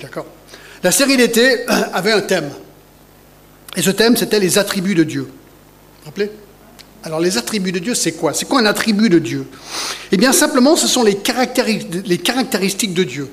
[0.00, 0.26] D'accord.
[0.82, 2.50] La série d'été avait un thème.
[3.76, 5.22] Et ce thème, c'était les attributs de Dieu.
[5.22, 6.30] Vous vous rappelez?
[7.02, 8.34] Alors, les attributs de Dieu, c'est quoi?
[8.34, 9.46] C'est quoi un attribut de Dieu?
[10.12, 11.18] Eh bien, simplement, ce sont les,
[12.04, 13.30] les caractéristiques de Dieu.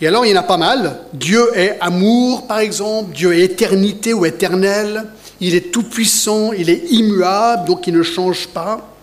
[0.00, 1.00] Et alors, il y en a pas mal.
[1.12, 3.12] Dieu est amour, par exemple.
[3.12, 5.04] Dieu est éternité ou éternel.
[5.40, 8.94] Il est tout-puissant, il est immuable, donc il ne change pas.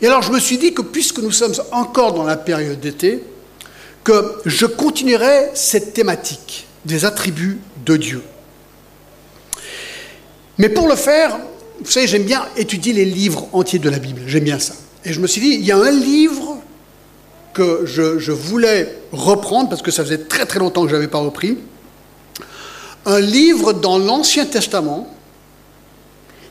[0.00, 3.22] Et alors, je me suis dit que puisque nous sommes encore dans la période d'été,
[4.06, 8.22] que je continuerai cette thématique des attributs de Dieu.
[10.58, 11.36] Mais pour le faire,
[11.80, 14.74] vous savez, j'aime bien étudier les livres entiers de la Bible, j'aime bien ça.
[15.04, 16.58] Et je me suis dit, il y a un livre
[17.52, 21.18] que je, voulais reprendre, parce que ça faisait très très longtemps que je n'avais pas
[21.18, 21.58] repris,
[23.06, 25.12] un livre dans l'Ancien Testament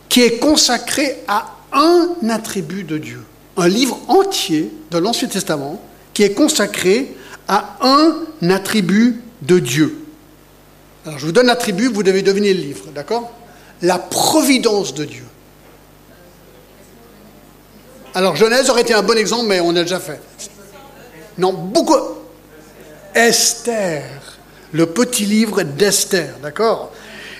[0.09, 3.23] qui est consacré à un attribut de Dieu.
[3.55, 5.81] Un livre entier de l'Ancien Testament
[6.13, 7.14] qui est consacré
[7.47, 10.05] à un attribut de Dieu.
[11.05, 13.31] Alors je vous donne l'attribut, vous devez deviner le livre, d'accord?
[13.81, 15.25] La providence de Dieu.
[18.13, 20.19] Alors Genèse aurait été un bon exemple, mais on a déjà fait.
[21.37, 21.99] Non, beaucoup.
[23.13, 24.03] Esther,
[24.71, 26.91] le petit livre d'Esther, d'accord?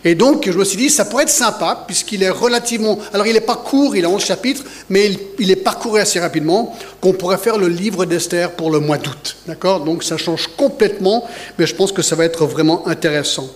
[0.07, 2.99] Et donc, je me suis dit, ça pourrait être sympa, puisqu'il est relativement...
[3.11, 6.77] Alors, il n'est pas court, il a 11 chapitres, mais il, est parcouru assez rapidement,
[7.01, 9.35] qu'on pourrait faire le livre d'Esther pour le mois d'août.
[9.47, 9.79] D'accord?
[9.79, 13.49] Donc, ça change complètement, mais je pense que ça va être vraiment intéressant.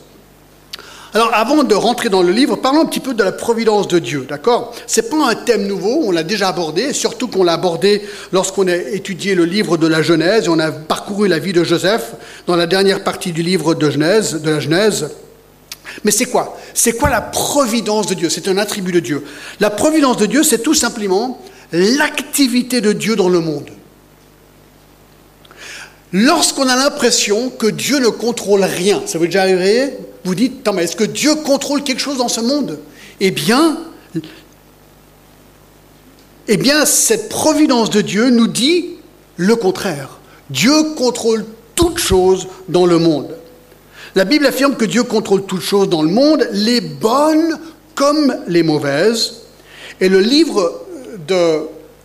[1.14, 4.00] Alors, avant de rentrer dans le livre, parlons un petit peu de la providence de
[4.00, 4.74] Dieu, d'accord?
[4.88, 8.76] C'est pas un thème nouveau, on l'a déjà abordé, surtout qu'on l'a abordé lorsqu'on a
[8.76, 12.14] étudié le livre de la Genèse, on a parcouru la vie de Joseph
[12.48, 15.10] dans la dernière partie du livre de Genèse, de la Genèse.
[16.04, 16.58] Mais c'est quoi?
[16.74, 18.30] C'est quoi la providence de Dieu?
[18.30, 19.26] C'est un attribut de Dieu.
[19.60, 23.70] La providence de Dieu, c'est tout simplement l'activité de Dieu dans le monde.
[26.12, 29.94] Lorsqu'on a l'impression que Dieu ne contrôle rien, ça vous est déjà arrivé?
[30.24, 32.80] Vous dites, est-ce que Dieu contrôle quelque chose dans ce monde?
[33.20, 33.78] Eh bien,
[36.48, 38.98] eh bien, cette providence de Dieu nous dit
[39.38, 40.20] le contraire.
[40.50, 43.36] Dieu contrôle toutes choses dans le monde.
[44.16, 47.60] La Bible affirme que Dieu contrôle toutes choses dans le monde, les bonnes
[47.96, 49.42] comme les mauvaises.
[50.02, 50.86] Et le livre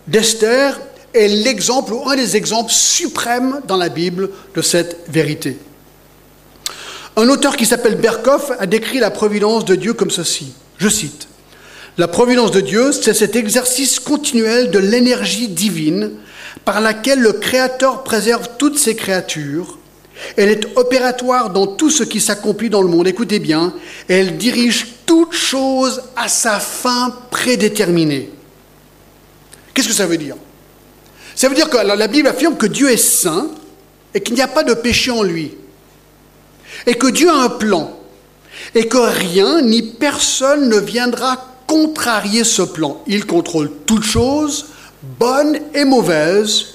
[0.07, 0.81] d'Esther
[1.15, 5.57] est l'exemple ou un des exemples suprêmes dans la Bible de cette vérité.
[7.17, 10.53] Un auteur qui s'appelle Berkoff a décrit la providence de Dieu comme ceci.
[10.79, 11.29] Je cite.
[11.97, 16.11] La providence de Dieu, c'est cet exercice continuel de l'énergie divine
[16.65, 19.79] par laquelle le Créateur préserve toutes ses créatures
[20.37, 23.07] elle est opératoire dans tout ce qui s'accomplit dans le monde.
[23.07, 23.75] Écoutez bien,
[24.09, 28.31] elle dirige toute chose à sa fin prédéterminée.
[29.73, 30.37] Qu'est-ce que ça veut dire?
[31.35, 33.49] Ça veut dire que la Bible affirme que Dieu est saint
[34.15, 35.53] et qu'il n'y a pas de péché en lui.
[36.87, 37.99] Et que Dieu a un plan.
[38.75, 43.03] Et que rien ni personne ne viendra contrarier ce plan.
[43.07, 44.67] Il contrôle toutes choses,
[45.19, 46.74] bonnes et mauvaises,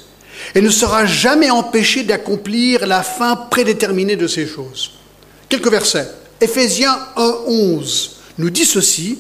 [0.56, 4.92] et ne sera jamais empêché d'accomplir la fin prédéterminée de ces choses.
[5.48, 6.10] Quelques versets.
[6.42, 9.20] Éphésiens 1.11 nous dit ceci.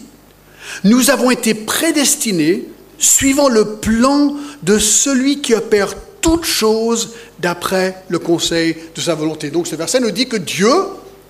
[0.84, 2.66] Nous avons été prédestinés
[2.97, 9.50] suivant le plan de celui qui opère toutes choses d'après le conseil de sa volonté.
[9.50, 10.72] Donc ce verset nous dit que Dieu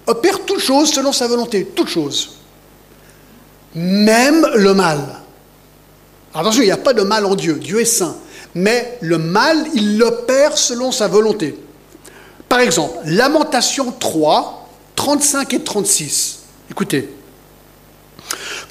[0.08, 2.38] opère toutes choses selon sa volonté, toutes choses.
[3.76, 5.00] Même le mal.
[6.34, 7.56] Attention, il n'y a pas de mal en Dieu.
[7.56, 8.16] Dieu est saint
[8.60, 11.58] mais le mal, il l'opère selon sa volonté.
[12.48, 16.40] Par exemple, Lamentation 3, 35 et 36.
[16.70, 17.10] Écoutez.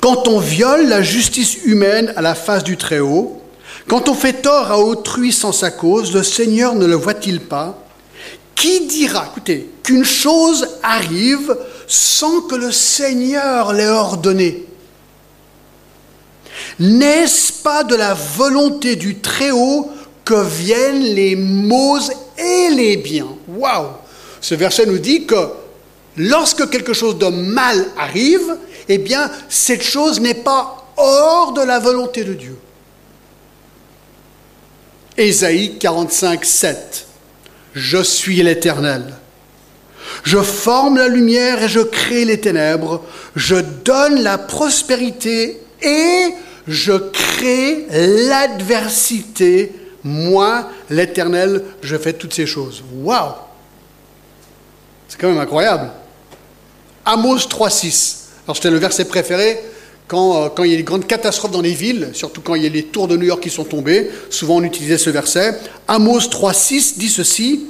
[0.01, 3.43] Quand on viole la justice humaine à la face du Très-Haut,
[3.89, 7.83] quand on fait tort à autrui sans sa cause, le Seigneur ne le voit-il pas?
[8.55, 11.57] Qui dira, écoutez, qu'une chose arrive
[11.87, 14.68] sans que le Seigneur l'ait ordonné?
[16.79, 19.91] N'est-ce pas de la volonté du Très-Haut
[20.25, 21.99] que viennent les maux
[22.37, 23.37] et les biens?
[23.49, 23.89] Waouh
[24.41, 25.49] Ce verset nous dit que
[26.17, 28.57] lorsque quelque chose de mal arrive,
[28.89, 32.57] eh bien, cette chose n'est pas hors de la volonté de Dieu.
[35.17, 37.07] Ésaïe 45, 7.
[37.75, 39.15] Je suis l'Éternel.
[40.23, 43.03] Je forme la lumière et je crée les ténèbres.
[43.37, 46.35] Je donne la prospérité et
[46.69, 47.87] je crée
[48.29, 49.73] l'adversité,
[50.05, 52.85] moi, l'Éternel, je fais toutes ces choses.
[52.93, 53.33] Waouh
[55.09, 55.91] C'est quand même incroyable.
[57.05, 58.17] Amos 3.6.
[58.47, 59.59] Alors c'était le verset préféré
[60.07, 62.63] quand, euh, quand, il y a des grandes catastrophes dans les villes, surtout quand il
[62.63, 65.59] y a les tours de New York qui sont tombés, souvent on utilisait ce verset.
[65.87, 67.67] Amos 3.6 dit ceci,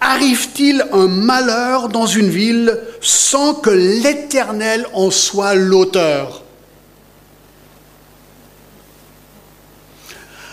[0.00, 6.41] arrive-t-il un malheur dans une ville sans que l'Éternel en soit l'auteur?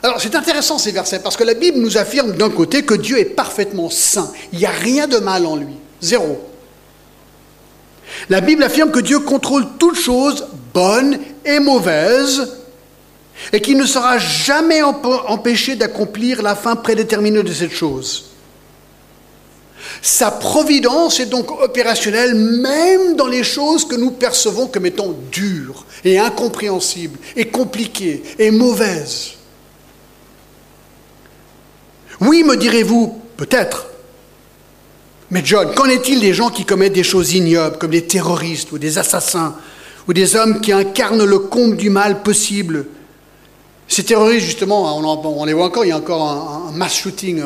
[0.01, 3.19] Alors c'est intéressant ces versets parce que la Bible nous affirme d'un côté que Dieu
[3.19, 4.31] est parfaitement saint.
[4.54, 5.75] Il n'y a rien de mal en lui.
[6.01, 6.40] Zéro.
[8.30, 12.57] La Bible affirme que Dieu contrôle toutes choses, bonnes et mauvaises,
[13.54, 18.25] et qu'il ne sera jamais empêché d'accomplir la fin prédéterminée de cette chose.
[20.02, 25.86] Sa providence est donc opérationnelle même dans les choses que nous percevons comme étant dures
[26.04, 29.39] et incompréhensibles et compliquées et mauvaises.
[32.21, 33.88] Oui, me direz-vous, peut-être.
[35.31, 38.80] Mais John, qu'en est-il des gens qui commettent des choses ignobles, comme des terroristes ou
[38.80, 39.56] des assassins,
[40.07, 42.88] ou des hommes qui incarnent le comble du mal possible?
[43.88, 47.44] Ces terroristes, justement, on, les voit encore, il y a encore un, mass shooting,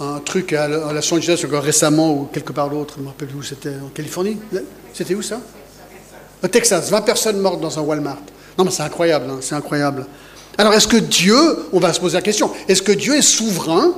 [0.00, 3.38] un, truc à, Los Angeles encore récemment, ou quelque part d'autre, je me rappelle plus
[3.38, 4.38] où c'était, en Californie
[4.92, 5.40] C'était où ça?
[6.42, 8.18] Au Texas, 20 personnes mortes dans un Walmart.
[8.58, 10.06] Non mais c'est incroyable, hein, c'est incroyable.
[10.58, 11.36] Alors est-ce que Dieu,
[11.72, 13.94] on va se poser la question, est-ce que Dieu est souverain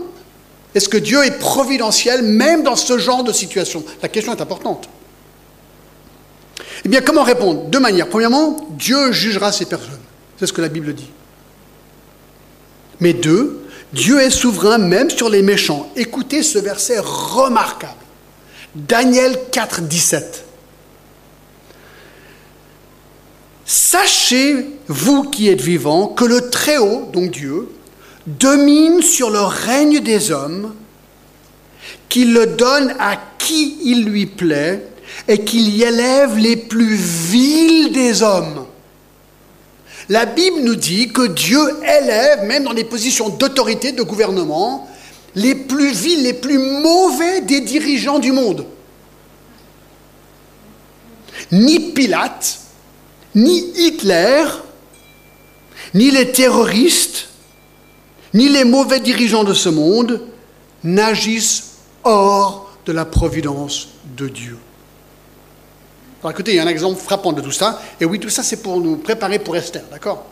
[0.79, 3.85] est-ce que Dieu est providentiel même dans ce genre de situation?
[4.01, 4.89] La question est importante.
[6.85, 7.65] Eh bien, comment répondre?
[7.65, 8.09] Deux manières.
[8.09, 9.99] Premièrement, Dieu jugera ces personnes.
[10.39, 11.11] C'est ce que la Bible dit.
[13.01, 15.91] Mais deux, Dieu est souverain même sur les méchants.
[15.97, 17.95] Écoutez ce verset remarquable.
[18.77, 20.45] Daniel 4, 17.
[23.67, 27.69] Sachez, vous qui êtes vivants, que le Très-Haut, donc Dieu,
[28.29, 30.75] domine sur le règne des hommes,
[32.09, 34.85] qu'il le donne à qui il lui plaît,
[35.27, 38.67] et qu'il y élève les plus vils des hommes.
[40.09, 44.89] La Bible nous dit que Dieu élève, même dans des positions d'autorité, de gouvernement,
[45.35, 48.65] les plus vils, les plus mauvais des dirigeants du monde.
[51.53, 52.59] Ni Pilate,
[53.35, 54.45] ni Hitler,
[55.95, 57.29] ni les terroristes,
[58.35, 60.21] ni les mauvais dirigeants de ce monde
[60.85, 64.57] n'agissent hors de la providence de Dieu.
[66.21, 67.81] Alors écoutez, il y a un exemple frappant de tout ça.
[68.01, 70.25] Et oui, tout ça, c'est pour nous préparer pour Esther, d'accord?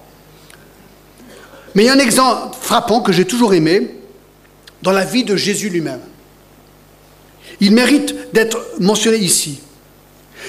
[1.75, 3.95] Mais il y a un exemple frappant que j'ai toujours aimé
[4.83, 6.01] dans la vie de Jésus lui-même.
[7.61, 9.61] Il mérite d'être mentionné ici.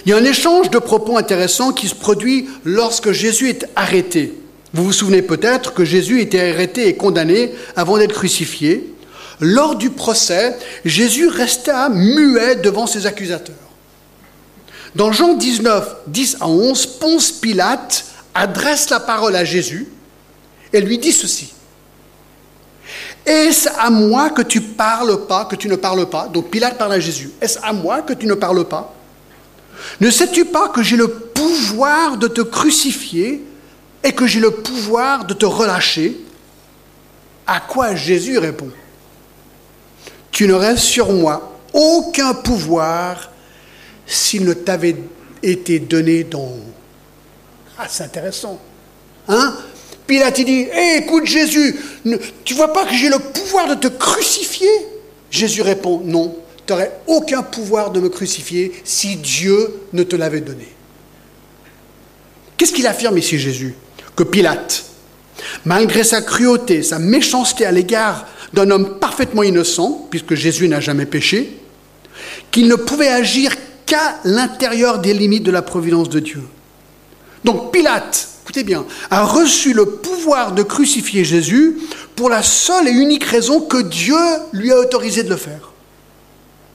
[0.05, 4.33] Il y a un échange de propos intéressants qui se produit lorsque Jésus est arrêté.
[4.77, 8.93] Vous vous souvenez peut-être que Jésus était arrêté et condamné avant d'être crucifié.
[9.39, 13.55] Lors du procès, Jésus resta muet devant ses accusateurs.
[14.93, 19.87] Dans Jean 19, 10 à 11, Ponce Pilate adresse la parole à Jésus
[20.71, 21.53] et lui dit ceci.
[23.25, 26.27] Est-ce à moi que tu parles pas, que tu ne parles pas?
[26.27, 27.31] Donc Pilate parle à Jésus.
[27.41, 28.93] Est-ce à moi que tu ne parles pas?
[29.99, 33.43] Ne sais-tu pas que j'ai le pouvoir de te crucifier
[34.03, 36.17] et que j'ai le pouvoir de te relâcher,
[37.45, 38.69] à quoi Jésus répond.
[40.31, 43.31] Tu n'aurais sur moi aucun pouvoir
[44.05, 44.95] s'il ne t'avait
[45.43, 46.53] été donné d'en
[47.77, 48.59] Ah, c'est intéressant.
[49.27, 49.55] Hein?
[50.05, 51.75] Pilate dit écoute Jésus,
[52.45, 54.69] tu vois pas que j'ai le pouvoir de te crucifier?
[55.29, 56.35] Jésus répond Non,
[56.65, 60.67] tu n'aurais aucun pouvoir de me crucifier si Dieu ne te l'avait donné.
[62.55, 63.75] Qu'est-ce qu'il affirme ici Jésus?
[64.17, 64.83] Que Pilate,
[65.63, 71.05] malgré sa cruauté, sa méchanceté à l'égard d'un homme parfaitement innocent, puisque Jésus n'a jamais
[71.05, 71.57] péché,
[72.51, 73.53] qu'il ne pouvait agir
[73.85, 76.41] qu'à l'intérieur des limites de la providence de Dieu.
[77.45, 81.77] Donc Pilate, écoutez bien, a reçu le pouvoir de crucifier Jésus
[82.15, 84.17] pour la seule et unique raison que Dieu
[84.51, 85.71] lui a autorisé de le faire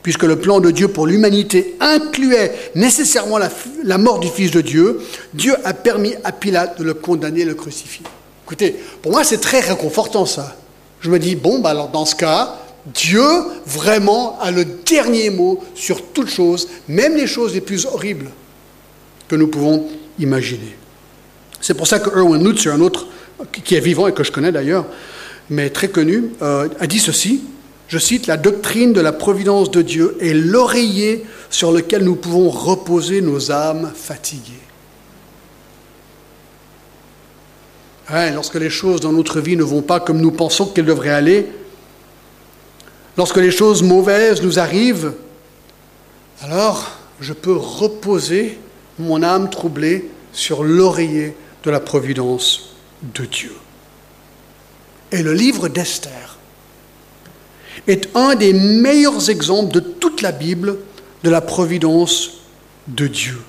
[0.03, 4.99] puisque le plan de Dieu pour l'humanité incluait nécessairement la, mort du Fils de Dieu,
[5.33, 8.05] Dieu a permis à Pilate de le condamner et le crucifier.
[8.45, 10.57] Écoutez, pour moi c'est très réconfortant ça.
[10.99, 12.55] Je me dis, bon, bah alors dans ce cas,
[12.85, 13.23] Dieu
[13.65, 18.29] vraiment a le dernier mot sur toutes choses, même les choses les plus horribles
[19.29, 19.87] que nous pouvons
[20.19, 20.75] imaginer.
[21.61, 23.07] C'est pour ça que Erwin Lutzer, un autre
[23.51, 24.85] qui est vivant et que je connais d'ailleurs,
[25.49, 27.41] mais très connu, euh, a dit ceci
[27.87, 32.49] je cite, la doctrine de la providence de Dieu est l'oreiller sur lequel nous pouvons
[32.49, 34.53] reposer nos âmes fatiguées.
[38.33, 41.47] lorsque les choses dans notre vie ne vont pas comme nous pensons qu'elles devraient aller,
[43.17, 45.13] lorsque les choses mauvaises nous arrivent,
[46.41, 48.59] alors je peux reposer
[48.99, 53.55] mon âme troublée sur l'oreiller de la providence de Dieu.
[55.11, 56.32] Et le livre d'Esther
[57.87, 60.77] est un des meilleurs exemples de toute la Bible
[61.23, 62.31] de la providence
[62.87, 63.39] de Dieu.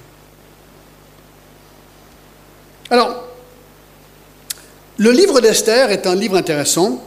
[2.90, 3.24] Alors,
[4.98, 7.02] le livre d'Esther est un livre intéressant.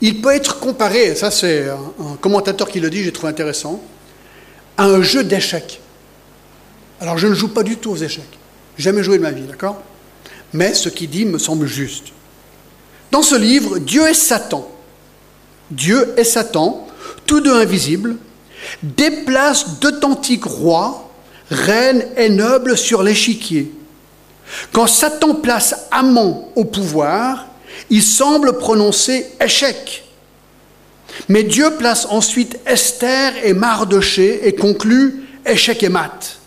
[0.00, 3.82] Il peut être comparé, ça c'est un commentateur qui le dit, j'ai trouvé intéressant,
[4.76, 5.80] à un jeu d'échecs.
[7.00, 8.38] Alors je ne joue pas du tout aux échecs.
[8.76, 9.82] Jamais joué de ma vie, d'accord?
[10.52, 12.06] Mais ce qu'il dit me semble juste.
[13.10, 14.70] Dans ce livre, Dieu et Satan,
[15.70, 16.86] Dieu et Satan,
[17.26, 18.16] tous deux invisibles,
[18.82, 21.10] déplacent d'authentiques rois,
[21.50, 23.72] reines et nobles sur l'échiquier.
[24.72, 27.46] Quand Satan place Amon au pouvoir,
[27.90, 30.04] il semble prononcer échec.
[31.28, 36.38] Mais Dieu place ensuite Esther et Mardoché et conclut échec et mat.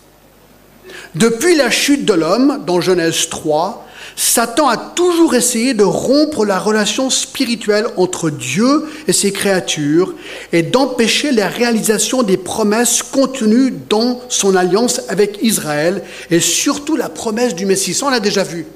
[1.14, 6.58] Depuis la chute de l'homme, dans Genèse 3, Satan a toujours essayé de rompre la
[6.58, 10.14] relation spirituelle entre Dieu et ses créatures
[10.52, 17.08] et d'empêcher la réalisation des promesses contenues dans son alliance avec Israël et surtout la
[17.08, 17.94] promesse du Messie.
[17.94, 18.66] Ça, on l'a déjà vu.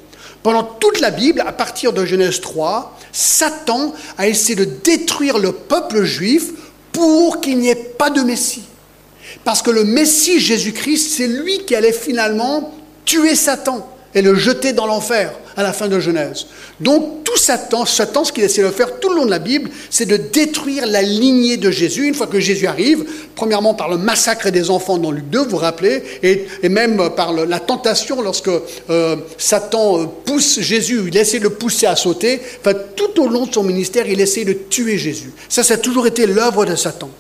[0.43, 5.53] Pendant toute la Bible, à partir de Genèse 3, Satan a essayé de détruire le
[5.53, 6.53] peuple juif
[6.93, 8.65] pour qu'il n'y ait pas de Messie.
[9.45, 12.75] Parce que le Messie Jésus-Christ, c'est lui qui allait finalement
[13.05, 16.47] tuer Satan et le jeter dans l'enfer à la fin de Genèse.
[16.81, 19.71] Donc tout Satan, Satan, ce qu'il essaie de faire tout le long de la Bible,
[19.91, 22.09] c'est de détruire la lignée de Jésus.
[22.09, 23.05] Une fois que Jésus arrive,
[23.35, 27.35] premièrement par le massacre des enfants dans Luc 2, vous vous rappelez, et, même par
[27.35, 28.49] la tentation lorsque
[28.89, 32.41] euh, Satan euh, pousse Jésus, il essaie de le pousser à sauter.
[32.61, 35.33] Enfin, tout au long de son ministère, il essaie de tuer Jésus.
[35.51, 37.11] Ça, ça a toujours été l'œuvre de Satan.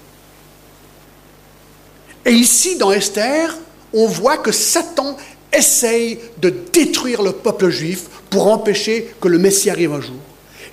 [2.24, 3.54] Et ici, dans Esther,
[3.92, 5.16] on voit que Satan
[5.52, 10.16] essaye de détruire le peuple juif pour empêcher que le Messie arrive un jour.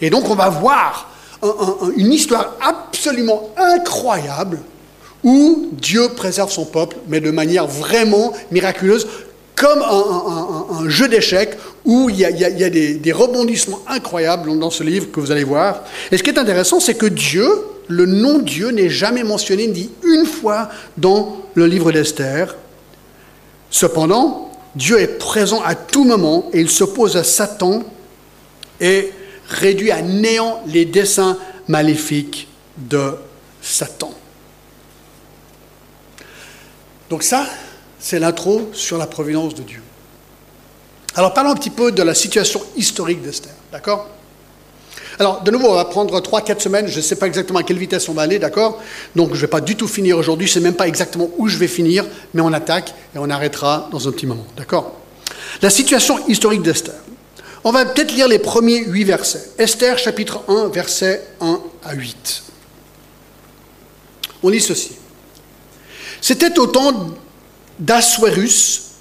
[0.02, 1.10] Et donc on va voir
[1.98, 4.60] une histoire absolument incroyable
[5.24, 9.08] où Dieu préserve son peuple, mais de manière vraiment miraculeuse,
[9.56, 15.12] comme un, jeu d'échecs où il y a, des, des, rebondissements incroyables dans ce livre
[15.12, 15.84] que vous allez voir.
[16.12, 17.48] Et ce qui est intéressant, c'est que Dieu,
[17.88, 22.56] le nom Dieu n'est jamais mentionné, dit une fois dans le livre d'Esther.
[23.70, 27.84] Cependant, Dieu est présent à tout moment et il s'oppose à Satan
[28.80, 29.12] et
[29.48, 31.38] réduit à néant les desseins
[31.68, 33.16] maléfiques de
[33.62, 34.14] Satan.
[37.10, 37.46] Donc ça,
[38.00, 39.84] c'est l'intro sur la providence de Dieu.
[41.16, 44.10] Alors parlons un petit peu de la situation historique d'Esther, d'accord?
[45.20, 46.88] Alors, de nouveau, on va prendre 3-4 semaines.
[46.88, 48.82] Je ne sais pas exactement à quelle vitesse on va aller, d'accord?
[49.16, 50.48] Donc, je ne vais pas du tout finir aujourd'hui.
[50.48, 53.30] Je ne sais même pas exactement où je vais finir, mais on attaque et on
[53.30, 54.94] arrêtera dans un petit moment, d'accord?
[55.62, 56.96] La situation historique d'Esther.
[57.64, 59.52] On va peut-être lire les premiers 8 versets.
[59.58, 62.44] Esther, chapitre 1, versets 1 à 8.
[64.42, 64.92] On lit ceci.
[66.20, 67.12] C'était au temps
[67.80, 68.93] d'Assuérus,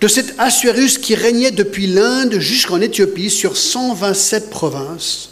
[0.00, 5.30] de cet Assuérus qui régnait depuis l'Inde jusqu'en Éthiopie sur 127 provinces.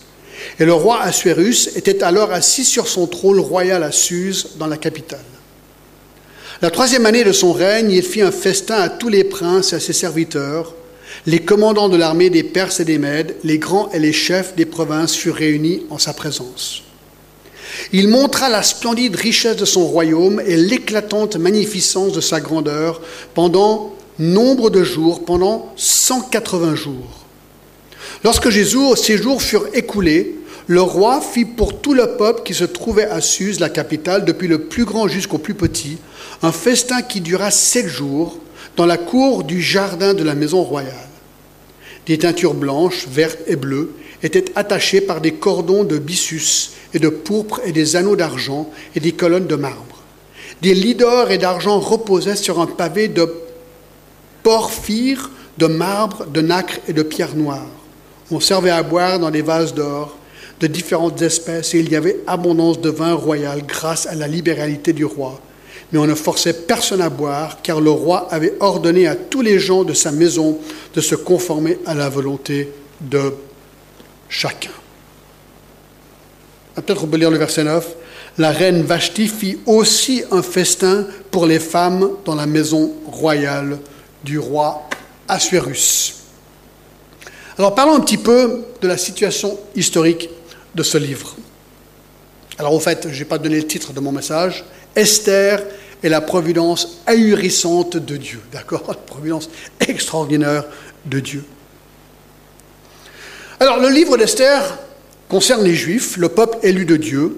[0.59, 4.77] Et le roi Assuérus était alors assis sur son trône royal à Suse, dans la
[4.77, 5.21] capitale.
[6.61, 9.77] La troisième année de son règne, il fit un festin à tous les princes et
[9.77, 10.75] à ses serviteurs.
[11.27, 14.65] Les commandants de l'armée des Perses et des Mèdes, les grands et les chefs des
[14.65, 16.83] provinces furent réunis en sa présence.
[17.93, 23.01] Il montra la splendide richesse de son royaume et l'éclatante magnificence de sa grandeur
[23.35, 27.25] pendant nombre de jours pendant 180 jours.
[28.25, 30.37] Lorsque Jésus, ces jours furent écoulés,
[30.69, 34.49] le roi fit pour tout le peuple qui se trouvait à Suse, la capitale, depuis
[34.49, 35.99] le plus grand jusqu'au plus petit,
[36.43, 38.39] un festin qui dura sept jours
[38.77, 40.95] dans la cour du jardin de la maison royale.
[42.07, 43.93] Des teintures blanches, vertes et bleues
[44.23, 49.01] étaient attachées par des cordons de byssus et de pourpre et des anneaux d'argent et
[49.01, 50.03] des colonnes de marbre.
[50.63, 53.25] Des lits d'or et d'argent reposaient sur un pavé de
[54.43, 57.67] porphyre, de marbre, de nacre et de pierre noire.
[58.31, 60.17] On servait à boire dans des vases d'or
[60.61, 64.93] de différentes espèces et il y avait abondance de vin royal grâce à la libéralité
[64.93, 65.41] du roi.
[65.91, 69.59] Mais on ne forçait personne à boire car le roi avait ordonné à tous les
[69.59, 70.59] gens de sa maison
[70.95, 73.35] de se conformer à la volonté de
[74.29, 74.71] chacun.
[76.77, 77.97] Peut-être on peut lire le verset 9.
[78.39, 83.79] La reine Vashti fit aussi un festin pour les femmes dans la maison royale
[84.25, 84.89] du roi
[85.29, 86.17] Assuérus.
[87.59, 90.29] Alors parlons un petit peu de la situation historique
[90.75, 91.37] de ce livre.
[92.59, 94.65] Alors au fait, je n'ai pas donné le titre de mon message.
[94.95, 95.63] Esther
[96.03, 98.41] est la providence ahurissante de Dieu.
[98.53, 99.49] D'accord La providence
[99.81, 100.65] extraordinaire
[101.07, 101.45] de Dieu.
[103.61, 104.79] Alors le livre d'Esther
[105.29, 107.37] concerne les Juifs, le peuple élu de Dieu,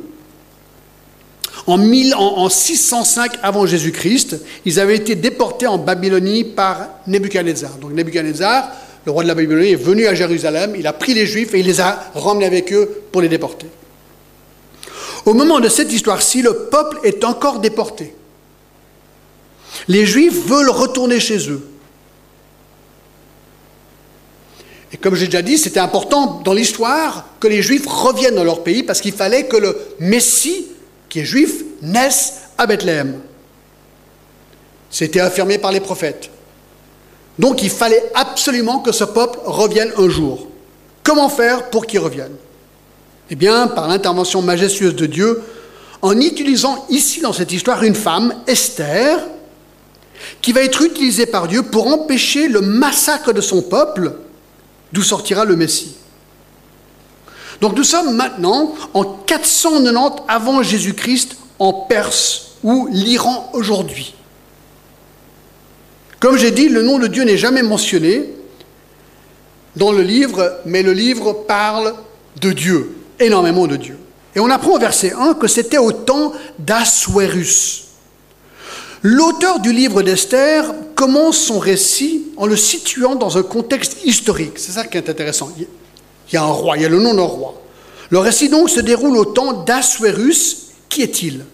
[1.67, 7.77] En, 1000 en, en 605 avant Jésus-Christ, ils avaient été déportés en Babylonie par Nebuchadnezzar.
[7.81, 8.71] Donc Nebuchadnezzar,
[9.07, 11.61] le roi de la Babylonie, est venu à Jérusalem, il a pris les Juifs et
[11.61, 13.67] il les a ramenés avec eux pour les déporter.
[15.25, 18.15] Au moment de cette histoire-ci, le peuple est encore déporté.
[19.89, 21.67] Les Juifs veulent retourner chez eux.
[24.93, 28.63] Et comme j'ai déjà dit, c'était important dans l'histoire que les Juifs reviennent dans leur
[28.63, 30.67] pays parce qu'il fallait que le Messie,
[31.15, 33.21] qui est juif, naisse à Bethléem.
[34.91, 36.29] C'était affirmé par les prophètes.
[37.39, 40.49] Donc il fallait absolument que ce peuple revienne un jour.
[41.05, 42.35] Comment faire pour qu'il revienne?
[43.31, 45.41] Eh bien, par l'intervention majestueuse de Dieu,
[46.03, 49.21] en utilisant ici dans cette histoire une femme, Esther,
[50.43, 54.15] qui va être utilisée par Dieu pour empêcher le massacre de son peuple,
[54.93, 55.95] d'où sortira le Messie.
[57.61, 64.15] Donc nous sommes maintenant en 490 avant Jésus-Christ en Perse ou l'Iran aujourd'hui.
[66.21, 68.31] Comme j'ai dit, le nom de Dieu n'est jamais mentionné
[69.77, 71.95] dans le livre, mais le livre parle
[72.41, 73.99] de Dieu, énormément de Dieu.
[74.35, 77.85] Et on apprend au verset 1 que c'était au temps d'Assuérus.
[79.03, 84.59] L'auteur du livre d'Esther commence son récit en le situant dans un contexte historique.
[84.59, 85.51] C'est ça qui est intéressant.
[86.29, 87.61] Il y a un roi, il y a le nom d'un roi.
[88.11, 90.69] Le récit donc se déroule au temps d'Assuérus.
[90.89, 91.45] Qui est-il?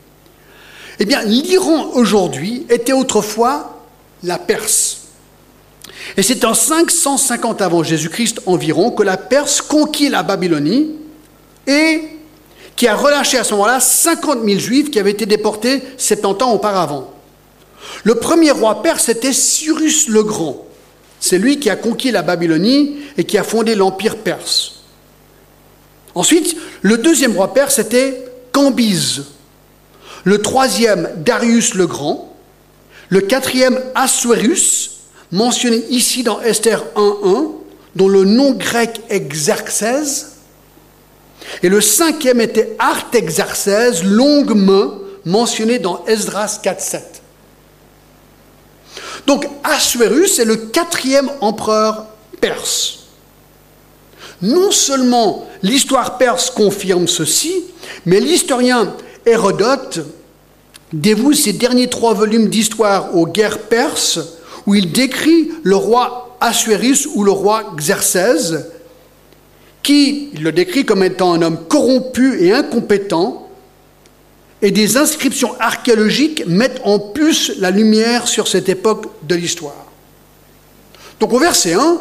[0.99, 3.79] Eh bien, l'Iran aujourd'hui était autrefois
[4.23, 4.99] la Perse.
[6.17, 10.97] Et c'est en 550 avant Jésus-Christ environ que la Perse conquit la Babylonie
[11.67, 12.03] et
[12.77, 16.53] qui a relâché à ce moment-là 50 000 juifs qui avaient été déportés 70 ans
[16.53, 17.13] auparavant.
[18.05, 20.67] Le premier roi perse était Cyrus le Grand.
[21.21, 24.81] C'est lui qui a conquis la Babylonie et qui a fondé l'empire perse.
[26.15, 29.25] Ensuite, le deuxième roi perse était Cambyse.
[30.25, 32.35] Le troisième, Darius le Grand.
[33.11, 34.93] Le quatrième, Assuérus,
[35.31, 37.51] mentionné ici dans Esther 1.1,
[37.97, 40.37] dont le nom grec est Xerxès.
[41.63, 47.20] Et le cinquième était Artaxerxès, longue main, mentionné dans Esdras 4.7.
[49.27, 52.07] Donc Assuérus est le quatrième empereur
[52.41, 53.01] perse.
[54.43, 57.65] Non seulement l'histoire perse confirme ceci,
[58.07, 58.95] mais l'historien
[59.27, 60.01] Hérodote
[60.93, 64.19] dévoue ses derniers trois volumes d'histoire aux guerres perses,
[64.67, 68.55] où il décrit le roi Assuérus ou le roi Xerxès,
[69.83, 73.50] qui il le décrit comme étant un homme corrompu et incompétent,
[74.63, 79.87] et des inscriptions archéologiques mettent en plus la lumière sur cette époque de l'histoire.
[81.19, 81.99] Donc au verset 1,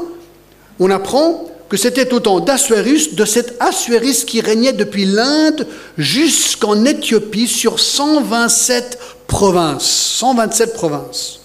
[0.80, 5.68] on apprend que c'était au temps d'Assuérus, de cet Assuérus qui régnait depuis l'Inde
[5.98, 9.86] jusqu'en Éthiopie sur 127 provinces.
[10.18, 11.40] 127 provinces.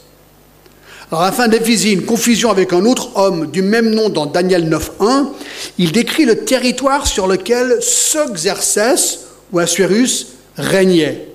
[1.12, 5.28] Alors afin d'éviter une confusion avec un autre homme du même nom dans Daniel 9.1,
[5.78, 9.20] il décrit le territoire sur lequel ce Xerxès
[9.52, 11.28] ou Assuérus régnait.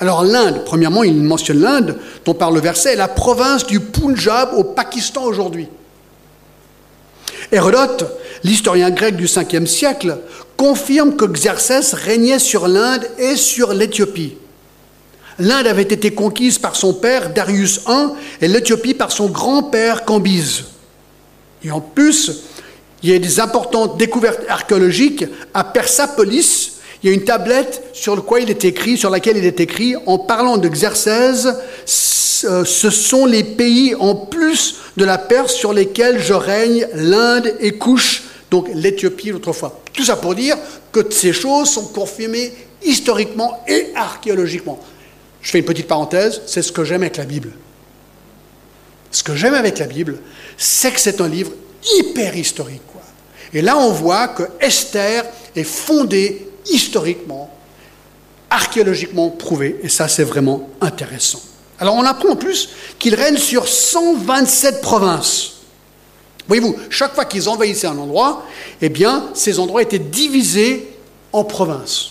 [0.00, 4.64] Alors l'Inde, premièrement, il mentionne l'Inde, dont parle le verset, la province du Punjab au
[4.64, 5.68] Pakistan aujourd'hui.
[7.52, 8.06] Hérodote,
[8.44, 10.18] l'historien grec du 5e siècle,
[10.56, 14.36] confirme que Xerxès régnait sur l'Inde et sur l'Éthiopie.
[15.38, 18.08] L'Inde avait été conquise par son père Darius I
[18.42, 20.64] et l'Éthiopie par son grand-père Cambyse.
[21.64, 22.42] Et en plus,
[23.02, 28.24] il y a des importantes découvertes archéologiques à Persapolis, il y a une tablette sur,
[28.38, 31.46] il est écrit, sur laquelle il est écrit, en parlant de Xerxès,
[32.44, 37.54] euh, ce sont les pays en plus de la Perse sur lesquels je règne, l'Inde
[37.60, 39.80] et couche, donc l'Éthiopie autrefois.
[39.92, 40.56] Tout ça pour dire
[40.92, 44.78] que ces choses sont confirmées historiquement et archéologiquement.
[45.40, 47.52] Je fais une petite parenthèse, c'est ce que j'aime avec la Bible.
[49.10, 50.18] Ce que j'aime avec la Bible,
[50.58, 51.52] c'est que c'est un livre
[51.98, 52.82] hyper historique.
[52.92, 53.02] Quoi.
[53.54, 55.24] Et là, on voit que Esther
[55.56, 57.50] est fondée historiquement,
[58.50, 61.40] archéologiquement prouvé, et ça c'est vraiment intéressant.
[61.78, 65.52] Alors on apprend en plus qu'il règne sur 127 provinces.
[66.46, 68.44] Voyez-vous, chaque fois qu'ils envahissaient un endroit,
[68.82, 70.96] eh bien, ces endroits étaient divisés
[71.32, 72.10] en provinces,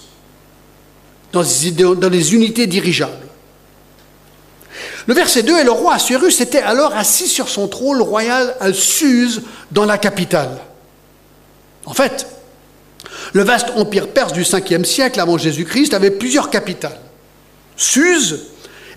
[1.33, 3.27] dans des, unités dirigeables.
[5.07, 8.71] Le verset 2 est le roi Assuérus était alors assis sur son trône royal à
[8.71, 10.61] Suse, dans la capitale.
[11.85, 12.25] En fait,
[13.33, 16.99] le vaste empire perse du 5e siècle avant Jésus-Christ avait plusieurs capitales.
[17.75, 18.47] Suse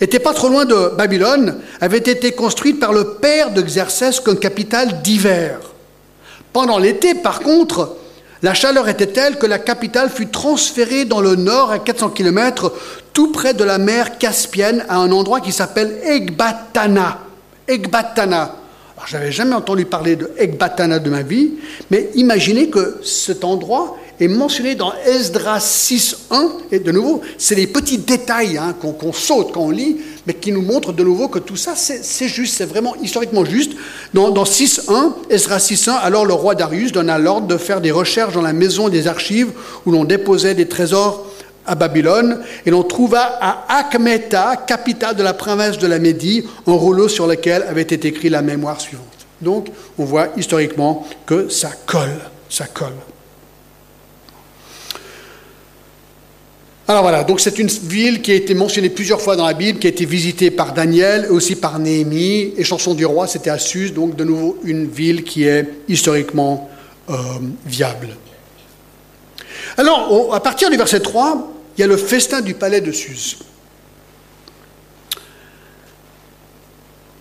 [0.01, 4.38] était pas trop loin de Babylone, avait été construite par le père de Xerxès comme
[4.38, 5.61] capitale d'hiver.
[6.53, 7.97] Pendant l'été, par contre,
[8.42, 12.73] La chaleur était telle que la capitale fut transférée dans le nord à 400 km,
[13.12, 17.21] tout près de la mer Caspienne, à un endroit qui s'appelle Ekbatana.
[17.68, 18.57] Ekbatana.
[18.97, 21.53] Alors, j'avais jamais entendu parler de de ma vie,
[21.92, 27.66] mais imaginez que cet endroit est mentionné dans Esdras 6.1, et de nouveau, c'est les
[27.66, 31.38] petits détails hein, qu'on saute quand on lit, mais qui nous montrent de nouveau que
[31.38, 33.72] tout ça, c'est juste, c'est vraiment historiquement juste.
[34.14, 38.35] Dans, dans 6.1, Esdras 6.1, alors le roi Darius donna l'ordre de faire des recherches
[38.35, 39.50] dans la maison des archives
[39.87, 41.26] où l'on déposait des trésors
[41.66, 46.72] à Babylone, et l'on trouva à Akmeta, capitale de la province de la Médie, un
[46.72, 49.06] rouleau sur lequel avait été écrit la mémoire suivante.
[49.40, 52.94] Donc, on voit historiquement que ça colle, ça colle.
[56.88, 59.79] Alors voilà, donc c'est une ville qui a été mentionnée plusieurs fois dans la Bible,
[59.79, 62.55] qui a été visitée par Daniel et aussi par Néhémie.
[62.57, 66.68] Et Chanson du roi, c'était à Suse, donc de nouveau une ville qui est historiquement
[67.09, 67.14] euh,
[67.64, 68.09] viable.
[69.77, 73.38] Alors, à partir du verset 3, il y a le festin du palais de Suse.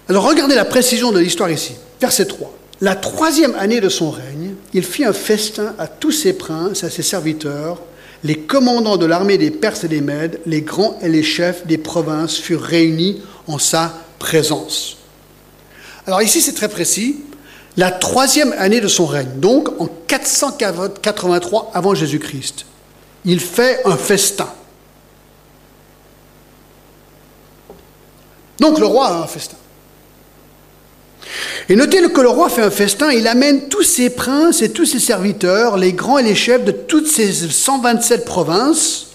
[0.09, 1.75] Alors regardez la précision de l'histoire ici.
[2.01, 2.51] Verset 3.
[2.81, 6.89] La troisième année de son règne, il fit un festin à tous ses princes, à
[6.89, 7.77] ses serviteurs,
[8.23, 11.77] les commandants de l'armée des Perses et des Mèdes, les grands et les chefs des
[11.77, 14.97] provinces furent réunis en sa présence.
[16.05, 17.21] Alors ici, c'est très précis.
[17.77, 22.65] La troisième année de son règne, donc en 483 avant Jésus-Christ,
[23.25, 24.49] il fait un festin.
[28.59, 29.57] Donc le roi a un festin.
[31.69, 34.85] Et notez que le roi fait un festin, il amène tous ses princes et tous
[34.85, 39.07] ses serviteurs, les grands et les chefs de toutes ces 127 provinces,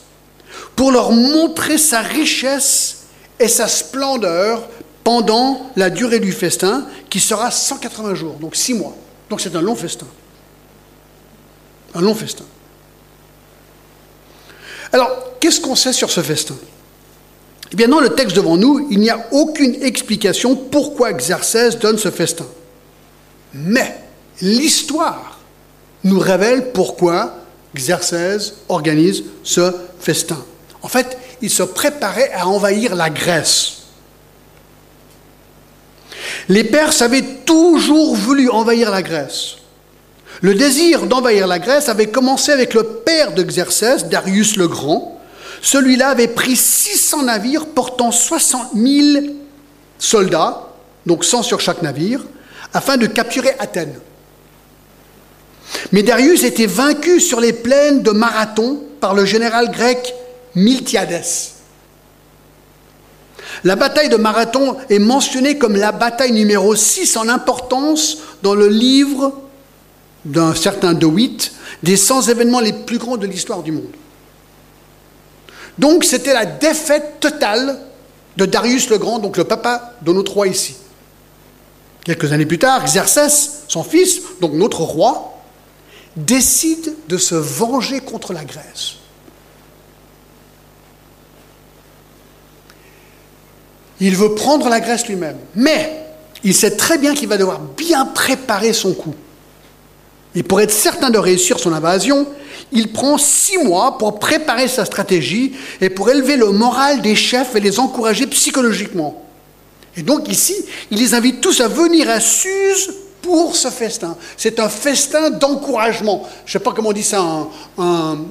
[0.75, 3.05] pour leur montrer sa richesse
[3.41, 4.69] et sa splendeur
[5.05, 8.97] pendant la durée du festin, qui sera 180 jours, donc 6 mois.
[9.31, 10.07] Donc c'est un long festin.
[11.95, 12.45] Un long festin.
[14.93, 16.57] Alors, qu'est-ce qu'on sait sur ce festin?
[17.77, 21.99] Eh bien, dans le texte devant nous, il n'y a aucune explication pourquoi Xerxès donne
[21.99, 22.47] ce festin.
[23.53, 23.99] Mais
[24.41, 25.39] l'histoire
[26.03, 27.35] nous révèle pourquoi
[27.75, 30.43] Xerxès organise ce festin.
[30.81, 33.83] En fait, il se préparait à envahir la Grèce.
[36.49, 39.57] Les Perses avaient toujours voulu envahir la Grèce.
[40.41, 45.16] Le désir d'envahir la Grèce avait commencé avec le père de Xerxès, Darius le Grand,
[45.63, 49.27] celui-là avait pris 600 navires portant 60 000
[49.99, 50.69] soldats,
[51.07, 52.25] donc 100 sur chaque navire,
[52.73, 53.99] afin de capturer Athènes.
[55.93, 60.15] Mais Darius était vaincu sur les plaines de Marathon par le général grec
[60.55, 61.23] Miltiades.
[63.65, 68.69] La bataille de Marathon est mentionnée comme la bataille numéro 6 en importance dans le
[68.69, 69.33] livre
[70.25, 73.85] d'un certain De Witt des 100 événements les plus grands de l'histoire du monde.
[75.79, 77.79] Donc c'était la défaite totale
[78.37, 80.77] de Darius le Grand, donc le papa de nos trois ici.
[82.05, 85.43] Quelques années plus tard, Xerxès, son fils, donc notre roi,
[86.17, 88.95] décide de se venger contre la Grèce.
[94.01, 96.07] Il veut prendre la Grèce lui-même, mais
[96.45, 99.15] il sait très bien qu'il va devoir bien préparer son coup.
[100.35, 102.27] Et pour être certain de réussir son invasion,
[102.73, 107.55] il prend six mois pour préparer sa stratégie et pour élever le moral des chefs
[107.55, 109.23] et les encourager psychologiquement.
[109.97, 110.55] Et donc ici,
[110.91, 114.17] il les invite tous à venir à Suse pour ce festin.
[114.37, 116.29] C'est un festin d'encouragement.
[116.45, 117.25] Je ne sais pas comment on dit ça,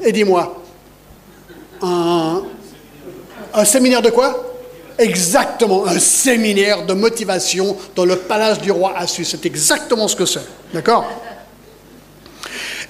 [0.03, 0.61] aidez-moi.
[1.81, 2.43] Un,
[3.53, 4.53] un séminaire de quoi?
[4.97, 9.25] Exactement, un séminaire de motivation dans le palace du roi Assus.
[9.25, 10.45] C'est exactement ce que c'est.
[10.73, 11.05] D'accord?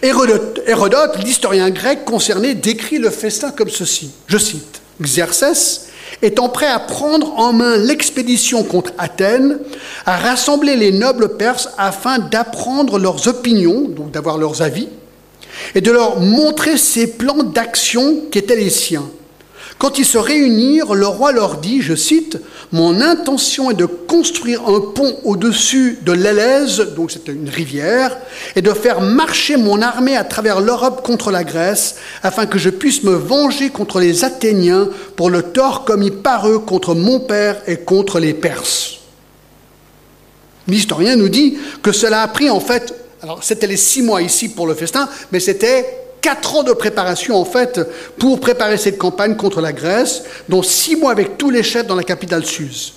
[0.06, 4.12] Hérodote, l'historien grec concerné, décrit le festin comme ceci.
[4.28, 5.88] Je cite Xerxès
[6.22, 9.60] étant prêt à prendre en main l'expédition contre Athènes,
[10.06, 14.88] à rassembler les nobles perses afin d'apprendre leurs opinions, donc d'avoir leurs avis,
[15.74, 19.10] et de leur montrer ses plans d'action qui étaient les siens.
[19.78, 22.38] Quand ils se réunirent, le roi leur dit, je cite,
[22.72, 28.18] Mon intention est de construire un pont au-dessus de l'Élèse, donc c'est une rivière,
[28.56, 32.70] et de faire marcher mon armée à travers l'Europe contre la Grèce, afin que je
[32.70, 37.62] puisse me venger contre les Athéniens pour le tort commis par eux contre mon père
[37.68, 39.00] et contre les Perses.
[40.68, 44.50] L'historien nous dit que cela a pris en fait, alors c'était les six mois ici
[44.50, 47.80] pour le festin, mais c'était quatre ans de préparation en fait
[48.18, 51.94] pour préparer cette campagne contre la Grèce, dont six mois avec tous les chefs dans
[51.94, 52.96] la capitale Suse.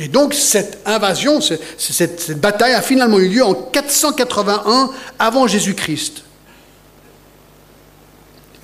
[0.00, 6.24] Et donc cette invasion, cette, bataille a finalement eu lieu en 481 avant Jésus-Christ.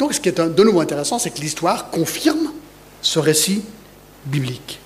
[0.01, 2.51] Donc ce qui est de nouveau intéressant, c'est que l'histoire confirme
[3.03, 3.62] ce récit
[4.27, 4.81] biblique.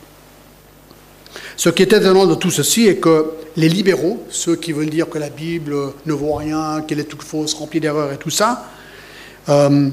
[1.57, 5.09] Ce qui est étonnant de tout ceci est que les libéraux, ceux qui veulent dire
[5.09, 5.75] que la Bible
[6.07, 8.67] ne vaut rien, qu'elle est toute fausse, remplie d'erreurs et tout ça,
[9.49, 9.91] euh,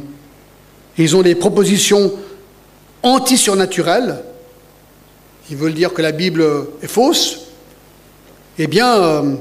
[0.97, 2.13] ils ont des propositions
[3.03, 4.23] anti-surnaturelles,
[5.49, 6.45] ils veulent dire que la Bible
[6.81, 7.39] est fausse,
[8.57, 9.35] eh bien, euh,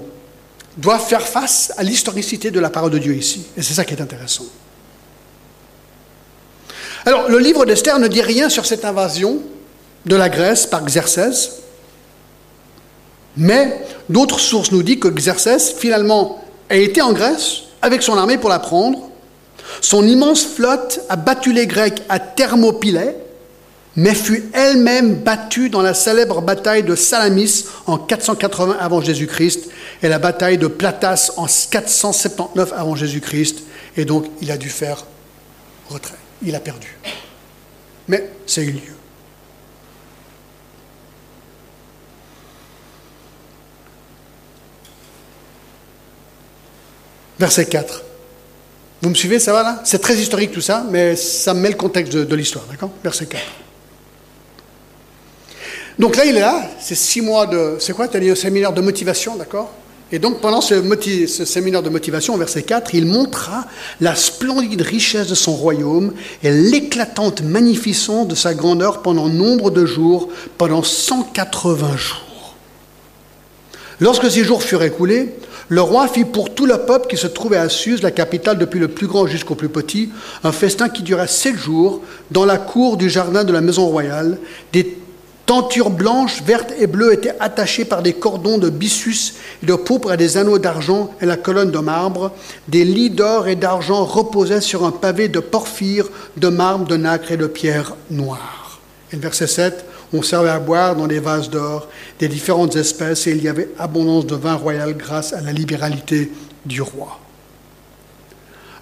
[0.76, 3.46] doivent faire face à l'historicité de la parole de Dieu ici.
[3.56, 4.44] Et c'est ça qui est intéressant.
[7.04, 9.40] Alors, le livre d'Esther ne dit rien sur cette invasion
[10.06, 11.57] de la Grèce par Xerxès,
[13.38, 18.36] mais d'autres sources nous disent que Xerxès, finalement, a été en Grèce avec son armée
[18.36, 18.98] pour la prendre.
[19.80, 23.14] Son immense flotte a battu les Grecs à Thermopylae,
[23.94, 29.70] mais fut elle-même battue dans la célèbre bataille de Salamis en 480 avant Jésus-Christ
[30.02, 33.62] et la bataille de Platas en 479 avant Jésus-Christ.
[33.96, 35.04] Et donc, il a dû faire
[35.88, 36.14] retrait.
[36.42, 36.96] Il a perdu.
[38.08, 38.97] Mais a eu lieu.
[47.38, 48.04] Verset 4.
[49.00, 49.80] Vous me suivez, ça va là?
[49.84, 52.90] C'est très historique tout ça, mais ça met le contexte de, l'histoire, d'accord?
[53.04, 53.42] Verset 4.
[55.98, 57.76] Donc là, il est là, c'est six mois de...
[57.78, 58.08] C'est quoi?
[58.08, 59.72] Tu as dit un séminaire de motivation, d'accord?
[60.10, 60.82] Et donc pendant ce,
[61.26, 63.66] ce, séminaire de motivation, verset 4, il montra
[64.00, 69.84] la splendide richesse de son royaume et l'éclatante magnificence de sa grandeur pendant nombre de
[69.84, 72.54] jours, pendant 180 jours.
[74.00, 75.34] Lorsque ces jours furent écoulés,
[75.68, 78.80] le roi fit pour tout le peuple qui se trouvait à Suse, la capitale depuis
[78.80, 80.10] le plus grand jusqu'au plus petit,
[80.44, 84.38] un festin qui dura sept jours dans la cour du jardin de la maison royale.
[84.72, 84.98] Des
[85.44, 90.10] tentures blanches, vertes et bleues étaient attachées par des cordons de byssus et de pourpre
[90.10, 92.32] à des anneaux d'argent et la colonne de marbre.
[92.68, 97.32] Des lits d'or et d'argent reposaient sur un pavé de porphyre, de marbre, de nacre
[97.32, 98.80] et de pierre noire.
[99.12, 103.42] Verset 7, on servait à boire dans des vases d'or des différentes espèces et il
[103.42, 106.32] y avait abondance de vin royal grâce à la libéralité
[106.64, 107.20] du roi.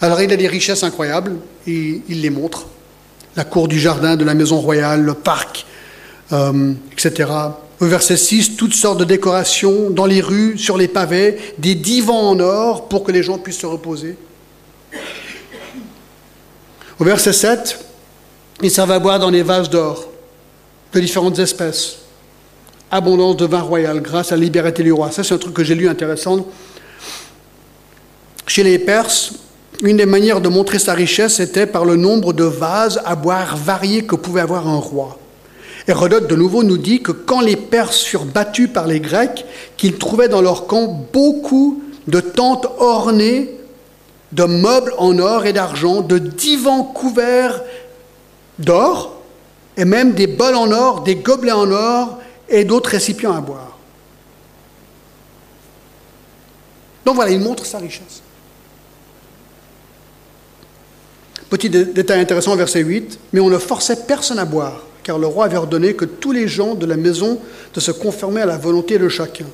[0.01, 1.37] Alors il a des richesses incroyables
[1.67, 2.67] et il les montre.
[3.35, 5.67] La cour du jardin de la maison royale, le parc,
[6.33, 7.31] euh, etc.
[7.81, 12.31] Au verset 6, toutes sortes de décorations dans les rues, sur les pavés, des divans
[12.31, 14.17] en or pour que les gens puissent se reposer.
[16.99, 17.79] Au verset 7,
[18.63, 20.09] il servait à boire dans des vases d'or
[21.01, 21.99] de différentes espèces.
[22.91, 25.11] Abondance de vin royal grâce à la liberté du roi.
[25.11, 26.47] Ça, c'est un truc que j'ai lu intéressant.
[28.47, 29.33] Chez les Perses,
[29.83, 33.57] une des manières de montrer sa richesse était par le nombre de vases à boire
[33.57, 35.19] variés que pouvait avoir un roi.
[35.89, 39.45] Hérodote, de nouveau, nous dit que quand les Perses furent battus par les Grecs,
[39.77, 43.51] qu'ils trouvaient dans leur camp beaucoup de tentes ornées
[44.33, 47.63] de meubles en or et d'argent, de divans couverts
[48.59, 49.16] d'or,
[49.77, 53.77] et même des bols en or, des gobelets en or et d'autres récipients à boire.
[57.05, 58.23] Donc voilà, il montre sa richesse.
[61.49, 65.45] Petit détail intéressant, verset 8, mais on ne forçait personne à boire, car le roi
[65.45, 67.39] avait ordonné que tous les gens de la maison
[67.73, 69.47] de se conformer à la volonté de chacun.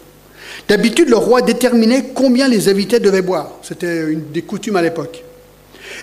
[0.68, 3.50] D'habitude, le roi déterminait combien les invités devaient boire.
[3.62, 5.22] C'était une des coutumes à l'époque.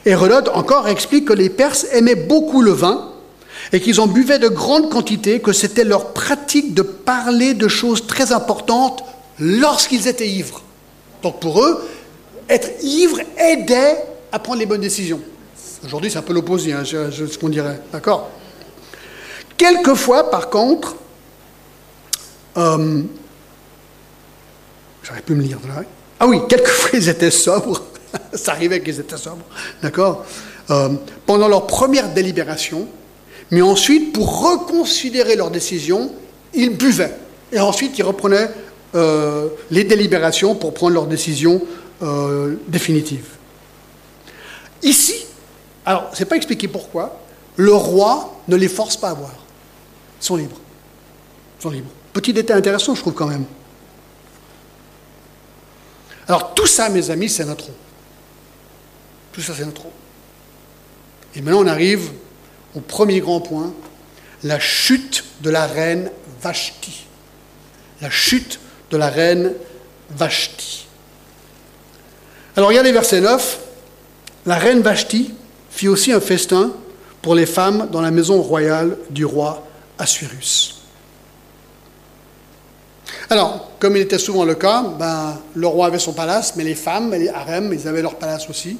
[0.05, 3.08] Hérodote encore explique que les Perses aimaient beaucoup le vin
[3.71, 8.07] et qu'ils en buvaient de grandes quantités, que c'était leur pratique de parler de choses
[8.07, 9.03] très importantes
[9.39, 10.61] lorsqu'ils étaient ivres.
[11.21, 11.87] Donc pour eux,
[12.49, 13.97] être ivre aidait
[14.31, 15.21] à prendre les bonnes décisions.
[15.85, 17.79] Aujourd'hui, c'est un peu l'opposé, hein, ce qu'on dirait.
[17.91, 18.29] D'accord?
[19.55, 20.95] Quelquefois, par contre,
[22.57, 23.01] euh,
[25.03, 25.59] j'aurais pu me lire.
[26.19, 27.83] Ah oui, quelquefois, ils étaient sobres.
[28.33, 29.45] Ça arrivait qu'ils étaient sobres.
[29.81, 30.25] D'accord?
[30.69, 30.89] Euh,
[31.25, 32.87] Pendant leur première délibération,
[33.51, 36.11] mais ensuite, pour reconsidérer leur décision,
[36.53, 37.15] ils buvaient.
[37.51, 38.49] Et ensuite, ils reprenaient
[38.95, 41.61] euh, les délibérations pour prendre leur décision
[42.01, 43.25] euh, définitive.
[44.83, 45.25] Ici,
[45.85, 47.21] alors, ce n'est pas expliqué pourquoi,
[47.55, 49.35] le roi ne les force pas à boire.
[50.21, 50.57] Ils sont libres.
[51.59, 51.91] Ils sont libres.
[52.13, 53.45] Petit détail intéressant, je trouve quand même.
[56.27, 57.65] Alors, tout ça, mes amis, c'est notre
[59.31, 59.81] Tout ça, c'est notre
[61.35, 62.11] Et maintenant, on arrive
[62.75, 63.73] au premier grand point,
[64.43, 66.09] la chute de la reine
[66.41, 67.05] Vashti.
[68.01, 68.59] La chute
[68.91, 69.53] de la reine
[70.11, 70.87] Vashti.
[72.55, 73.59] Alors regardez verset 9.
[74.45, 75.33] La reine Vashti
[75.69, 76.71] fit aussi un festin
[77.21, 80.78] pour les femmes dans la maison royale du roi Assuérus.
[83.31, 86.73] Alors, comme il était souvent le cas, ben, le roi avait son palace, mais les
[86.73, 88.77] femmes, les harems, ils avaient leur palace aussi.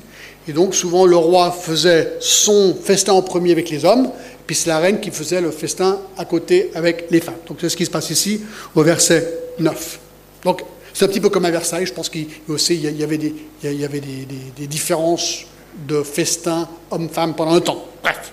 [0.48, 4.10] Et donc, souvent, le roi faisait son festin en premier avec les hommes,
[4.48, 7.36] puis c'est la reine qui faisait le festin à côté avec les femmes.
[7.48, 8.42] Donc, c'est ce qui se passe ici
[8.74, 10.00] au verset 9.
[10.44, 10.64] Donc,
[10.96, 13.86] c'est un petit peu comme à Versailles, je pense qu'il y avait des, il y
[13.86, 15.46] avait des, différences
[15.88, 17.86] de festin homme-femme pendant un temps.
[18.02, 18.32] Bref.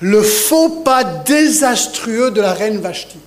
[0.00, 3.18] Le faux pas désastreux de la reine Vashti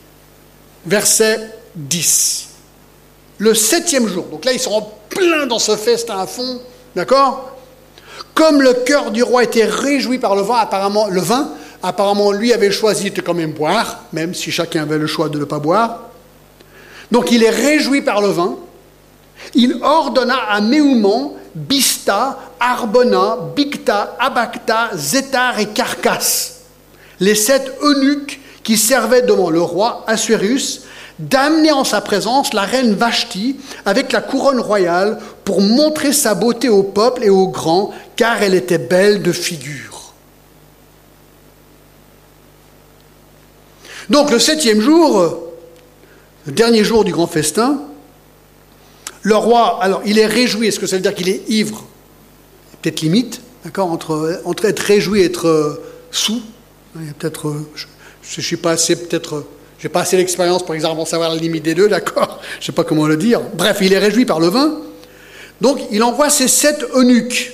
[0.86, 1.40] verset
[1.76, 2.50] 10.
[3.40, 6.62] Le septième jour, donc là ils sont en plein dans ce festin à fond,
[6.96, 7.52] d'accord?
[8.34, 12.54] Comme le cœur du roi était réjoui par le vin, apparemment, le vin, apparemment lui
[12.54, 15.60] avait choisi de quand même boire, même si chacun avait le choix de ne pas
[15.60, 16.02] boire.
[17.12, 18.56] Donc il est réjoui par le vin.
[19.54, 26.62] Il ordonna à Méouman, Bista, Arbona, Bicta, Abacta, Zétar et Carcasse,
[27.20, 30.84] les sept eunuques qui servait devant le roi Assuérus,
[31.20, 36.70] d'amener en sa présence la reine Vashti avec la couronne royale pour montrer sa beauté
[36.70, 40.14] au peuple et aux grands, car elle était belle de figure.
[44.10, 45.40] Donc le septième jour,
[46.46, 47.80] le dernier jour du grand festin,
[49.22, 51.86] le roi, alors il est réjoui, est-ce que ça veut dire qu'il est ivre?
[52.82, 56.42] Peut-être limite, d'accord, entre, être réjoui et être euh, sous.
[57.00, 57.72] Il y a peut-être, euh,
[58.38, 59.46] ne suis pas assez, peut-être,
[59.80, 62.40] j'ai pas assez d'expérience, par exemple, pour savoir la limite des deux, d'accord?
[62.54, 63.42] Je ne sais pas comment le dire.
[63.54, 64.80] Bref, il est réjoui par le vin.
[65.62, 67.54] Donc, il envoie ses sept eunuques.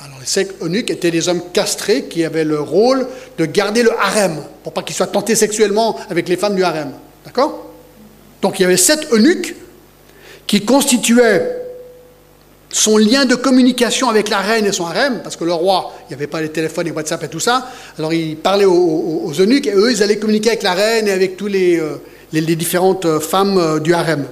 [0.00, 3.06] Alors, les sept eunuques étaient des hommes castrés qui avaient le rôle
[3.38, 6.92] de garder le harem, pour pas qu'ils soient tentés sexuellement avec les femmes du harem.
[7.24, 7.70] D'accord?
[8.42, 9.56] Donc, il y avait sept eunuques
[10.46, 11.65] qui constituaient
[12.70, 16.08] son lien de communication avec la reine et son harem, parce que le roi, il
[16.08, 19.66] n'y avait pas les téléphones et WhatsApp et tout ça, alors il parlait aux, eunuques
[19.66, 21.96] et eux, ils allaient communiquer avec la reine et avec tous les, euh,
[22.32, 24.26] les, différentes euh, femmes euh, du harem.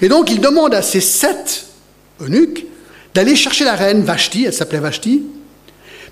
[0.00, 1.66] Et donc il demande à ces sept
[2.20, 2.66] eunuques
[3.12, 5.24] d'aller chercher la reine Vashti, elle s'appelait Vashti,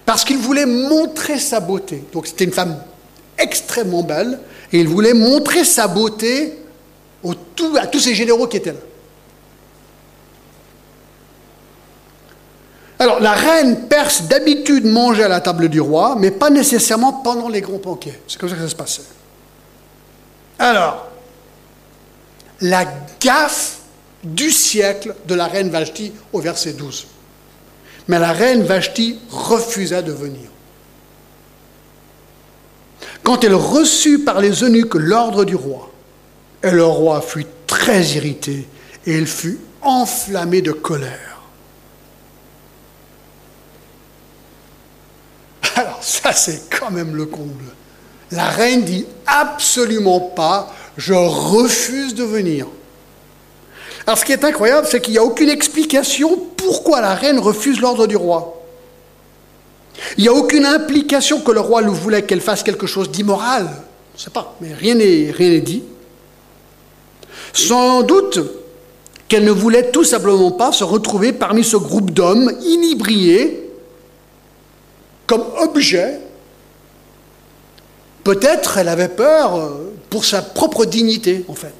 [0.05, 2.03] parce qu'il voulait montrer sa beauté.
[2.13, 2.77] Donc c'était une femme
[3.39, 4.39] extrêmement belle,
[4.73, 6.55] et il voulait montrer sa beauté
[7.25, 8.79] à tous ces généraux qui étaient là.
[13.03, 17.49] Alors, la reine perse d'habitude mangeait à la table du roi, mais pas nécessairement pendant
[17.49, 18.21] les grands banquets.
[18.29, 19.03] C'est comme ça que ça se passait.
[20.57, 21.09] Alors,
[22.61, 22.85] la
[23.21, 23.79] gaffe
[24.23, 27.09] du siècle de la reine Vashti au verset 12.
[28.07, 30.49] Mais la reine Vashti refusa de venir.
[33.25, 35.91] Quand elle reçut par les eunuques l'ordre du roi,
[36.63, 38.69] et le roi fut très irrité
[39.07, 41.32] et il fut enflammé de colère.
[45.77, 47.65] Alors ça, c'est quand même le comble.
[48.31, 52.67] La reine dit absolument pas, je refuse de venir.
[54.07, 57.81] Alors ce qui est incroyable, c'est qu'il n'y a aucune explication pourquoi la reine refuse
[57.81, 58.63] l'ordre du roi.
[60.17, 63.69] Il n'y a aucune implication que le roi lui voulait qu'elle fasse quelque chose d'immoral.
[64.15, 65.83] Je ne sais pas, mais rien n'est dit.
[67.53, 68.41] Sans doute
[69.29, 73.62] qu'elle ne voulait tout simplement pas se retrouver parmi ce groupe d'hommes inébriés
[75.33, 76.21] comme objet,
[78.23, 81.73] peut-être elle avait peur euh, pour sa propre dignité, en fait.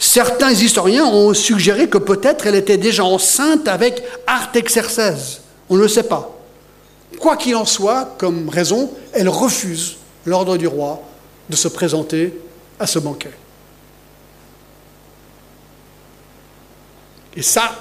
[0.00, 5.42] Certains historiens ont suggéré que peut-être elle était déjà enceinte avec Artaxerxès.
[5.70, 6.36] On ne le sait pas.
[7.20, 11.00] Quoi qu'il en soit, comme raison, elle refuse l'ordre du roi
[11.48, 12.36] de se présenter
[12.80, 13.30] à ce banquet.
[17.36, 17.78] Et ça,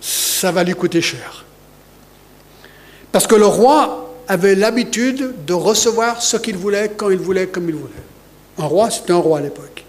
[0.00, 1.44] ça va lui coûter cher.
[3.18, 7.68] Parce que le roi avait l'habitude de recevoir ce qu'il voulait, quand il voulait, comme
[7.68, 7.92] il voulait.
[8.58, 9.84] Un roi, c'était un roi à l'époque.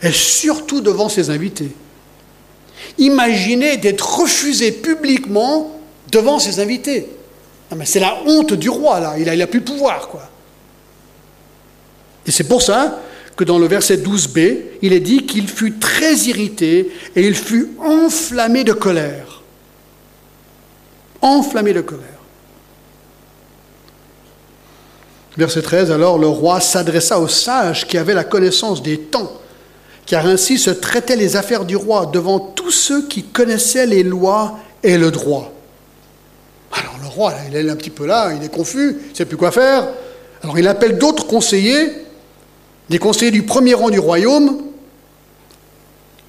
[0.00, 1.72] Et surtout devant ses invités.
[2.96, 5.78] Imaginez d'être refusé publiquement
[6.10, 7.06] devant ses invités.
[7.84, 9.18] c'est la honte du roi, là.
[9.18, 10.30] Il n'a plus de pouvoir, quoi.
[12.26, 12.98] Et c'est pour ça
[13.36, 17.72] que dans le verset 12b, il est dit qu'il fut très irrité et il fut
[17.78, 19.35] enflammé de colère
[21.22, 22.16] enflammé de colère.
[25.36, 29.32] Verset 13, alors le roi s'adressa aux sages qui avaient la connaissance des temps,
[30.06, 34.58] car ainsi se traitaient les affaires du roi devant tous ceux qui connaissaient les lois
[34.82, 35.52] et le droit.
[36.72, 39.26] Alors le roi, il est un petit peu là, il est confus, il ne sait
[39.26, 39.88] plus quoi faire.
[40.42, 41.92] Alors il appelle d'autres conseillers,
[42.88, 44.62] des conseillers du premier rang du royaume.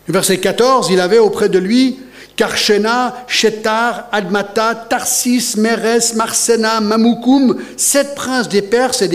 [0.09, 1.99] Verset 14, il avait auprès de lui
[2.37, 9.07] Karshena, Shetar, Admata, Tarsis, Mérès, Marsena, Mamoukoum, sept princes des Perses et,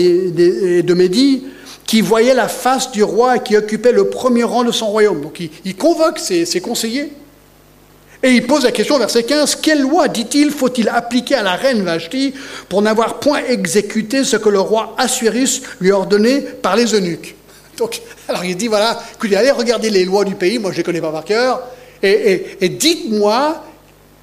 [0.83, 1.45] de Médie,
[1.87, 5.21] qui voyaient la face du roi et qui occupaient le premier rang de son royaume.
[5.21, 7.13] Donc il, convoque ses, conseillers.
[8.23, 11.81] Et il pose la question, verset 15, quelle loi, dit-il, faut-il appliquer à la reine
[11.81, 12.33] Vashti
[12.67, 17.35] pour n'avoir point exécuté ce que le roi Assuérus lui a ordonné par les eunuques?
[17.77, 20.77] Donc, alors il dit, voilà, écoutez, allez regarder les lois du pays, moi je ne
[20.77, 21.61] les connais pas par cœur,
[22.03, 23.63] et, dites-moi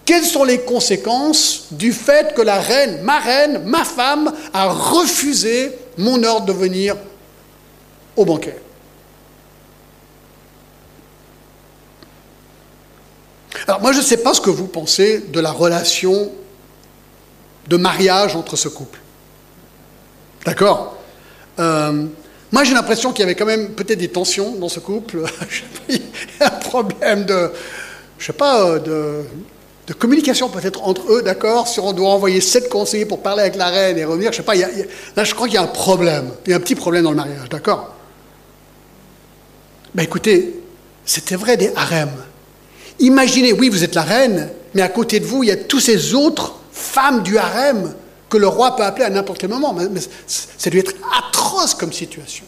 [0.04, 5.72] quelles sont les conséquences du fait que la reine, ma reine, ma femme, a refusé
[5.96, 6.96] mon ordre de venir
[8.16, 8.56] au banquet?
[13.68, 16.30] Alors moi je ne sais pas ce que vous pensez de la relation
[17.68, 18.98] de mariage entre ce couple.
[20.44, 20.96] D'accord?
[21.58, 22.06] Euh,
[22.52, 25.22] Moi j'ai l'impression qu'il y avait quand même peut-être des tensions dans ce couple.
[26.40, 27.50] Un problème de,
[28.18, 29.22] je sais pas, euh,
[29.86, 33.56] de communication peut-être entre eux, d'accord Si on doit envoyer sept conseillers pour parler avec
[33.56, 36.30] la reine et revenir, je sais pas, là je crois qu'il y a un problème.
[36.46, 37.94] Il y a un petit problème dans le mariage, d'accord
[39.94, 40.60] Ben écoutez,
[41.04, 42.24] c'était vrai des harems.
[42.98, 45.80] Imaginez, oui, vous êtes la reine, mais à côté de vous, il y a tous
[45.80, 47.94] ces autres femmes du harem
[48.30, 49.74] que le roi peut appeler à n'importe quel moment.
[49.74, 50.94] Mais, ça doit être
[51.28, 52.46] atroce comme situation.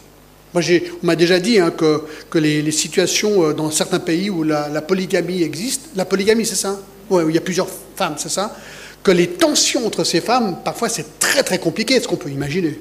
[0.53, 0.63] Moi,
[1.03, 5.43] on m'a déjà dit hein, que, les, situations euh, dans certains pays où la, polygamie
[5.43, 6.79] existe, la polygamie, c'est ça
[7.09, 8.55] Oui, où il y a plusieurs femmes, c'est ça?
[9.03, 12.79] Que les tensions entre ces femmes, parfois, c'est très très compliqué, ce qu'on peut imaginer.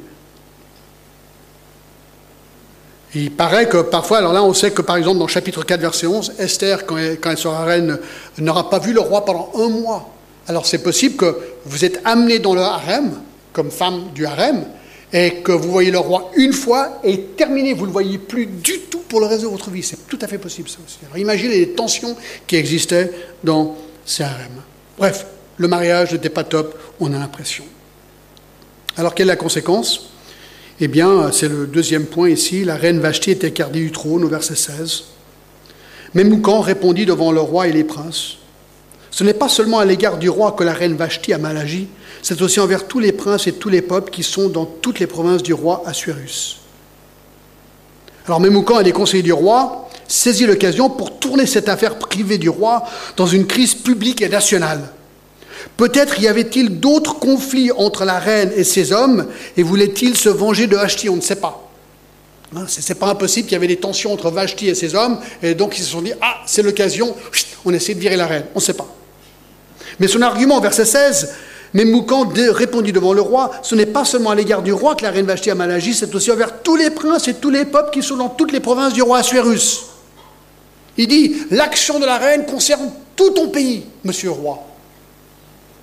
[3.15, 6.07] Il paraît que parfois, alors là on sait que par exemple dans chapitre 4 verset
[6.07, 7.99] 11, Esther, quand elle, quand elle sera reine,
[8.39, 10.09] n'aura pas vu le roi pendant un mois.
[10.49, 13.20] Alors c'est possible que vous êtes amené dans le harem,
[13.53, 14.64] comme femme du harem,
[15.12, 18.47] et que vous voyez le roi une fois et terminé, vous ne le voyez plus
[18.47, 19.82] du tout pour le reste de votre vie.
[19.82, 20.99] C'est tout à fait possible ça aussi.
[21.05, 22.16] Alors imaginez les tensions
[22.47, 23.11] qui existaient
[23.45, 23.76] dans
[24.07, 24.62] ces harems.
[24.99, 25.26] Bref,
[25.59, 27.64] le mariage n'était pas top, on a l'impression.
[28.97, 30.09] Alors quelle est la conséquence?
[30.80, 32.64] Eh bien, c'est le deuxième point ici.
[32.64, 35.05] La reine Vashti était écartée du trône au verset 16.
[36.14, 38.38] Memoukan répondit devant le roi et les princes
[39.13, 41.87] Ce n'est pas seulement à l'égard du roi que la reine Vashti a mal agi,
[42.23, 45.07] c'est aussi envers tous les princes et tous les peuples qui sont dans toutes les
[45.07, 46.61] provinces du roi Assuérus.
[48.27, 52.49] Alors Memoukan et les conseillers du roi saisit l'occasion pour tourner cette affaire privée du
[52.49, 52.85] roi
[53.17, 54.81] dans une crise publique et nationale.
[55.77, 59.27] Peut-être y avait-il d'autres conflits entre la reine et ses hommes,
[59.59, 61.69] et voulait-il se venger de Vashti On ne sait pas.
[62.57, 65.19] Hein, Ce n'est pas impossible qu'il y avait des tensions entre Vashti et ses hommes,
[65.43, 67.15] et donc ils se sont dit Ah, c'est l'occasion,
[67.67, 68.47] on essaie de virer la reine.
[68.55, 68.89] On ne sait pas.
[70.01, 71.34] Mais son argument, verset 16,
[71.74, 75.05] mais Moukan répondit devant le roi Ce n'est pas seulement à l'égard du roi que
[75.05, 77.64] la reine Vashti a mal agi, c'est aussi envers tous les princes et tous les
[77.64, 79.86] peuples qui sont dans toutes les provinces du roi Assuérus.
[80.99, 84.59] Il dit L'action de la reine concerne tout ton pays, monsieur le roi.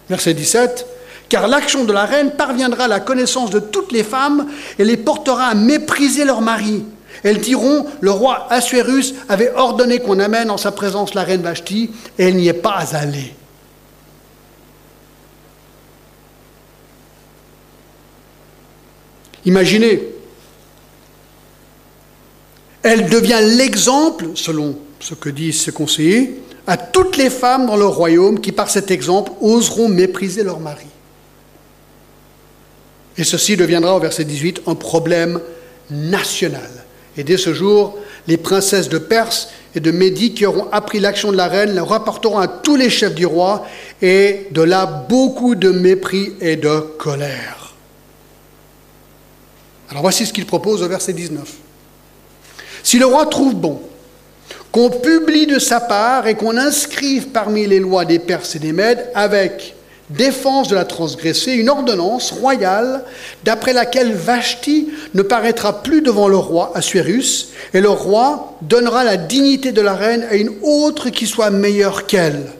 [0.09, 0.85] Verset 17.
[1.27, 4.47] Car l'action de la reine parviendra à la connaissance de toutes les femmes
[4.79, 6.83] et les portera à mépriser leur mari.
[7.23, 11.91] Elles diront Le roi Assuérus avait ordonné qu'on amène en sa présence la reine Vashti,
[12.17, 13.33] et elle n'y est pas allée.
[19.45, 20.01] Imaginez,
[22.83, 27.85] elle devient l'exemple, selon ce que disent ses conseillers, à toutes les femmes dans le
[27.85, 30.85] royaume qui, par cet exemple, oseront mépriser leur mari.
[33.17, 35.41] Et ceci deviendra, au verset 18, un problème
[35.89, 36.69] national.
[37.17, 41.31] Et dès ce jour, les princesses de Perse et de Médie qui auront appris l'action
[41.31, 43.65] de la reine le rapporteront à tous les chefs du roi,
[44.01, 47.58] et de là beaucoup de mépris et de colère.
[49.89, 51.47] Alors voici ce qu'il propose au verset 19.
[52.83, 53.81] Si le roi trouve bon
[54.71, 58.71] qu'on publie de sa part et qu'on inscrive parmi les lois des Perses et des
[58.71, 59.75] Mèdes avec
[60.11, 63.03] défense de la transgressée une ordonnance royale
[63.43, 69.17] d'après laquelle Vashti ne paraîtra plus devant le roi Assuérus et le roi donnera la
[69.17, 72.51] dignité de la reine à une autre qui soit meilleure qu'elle.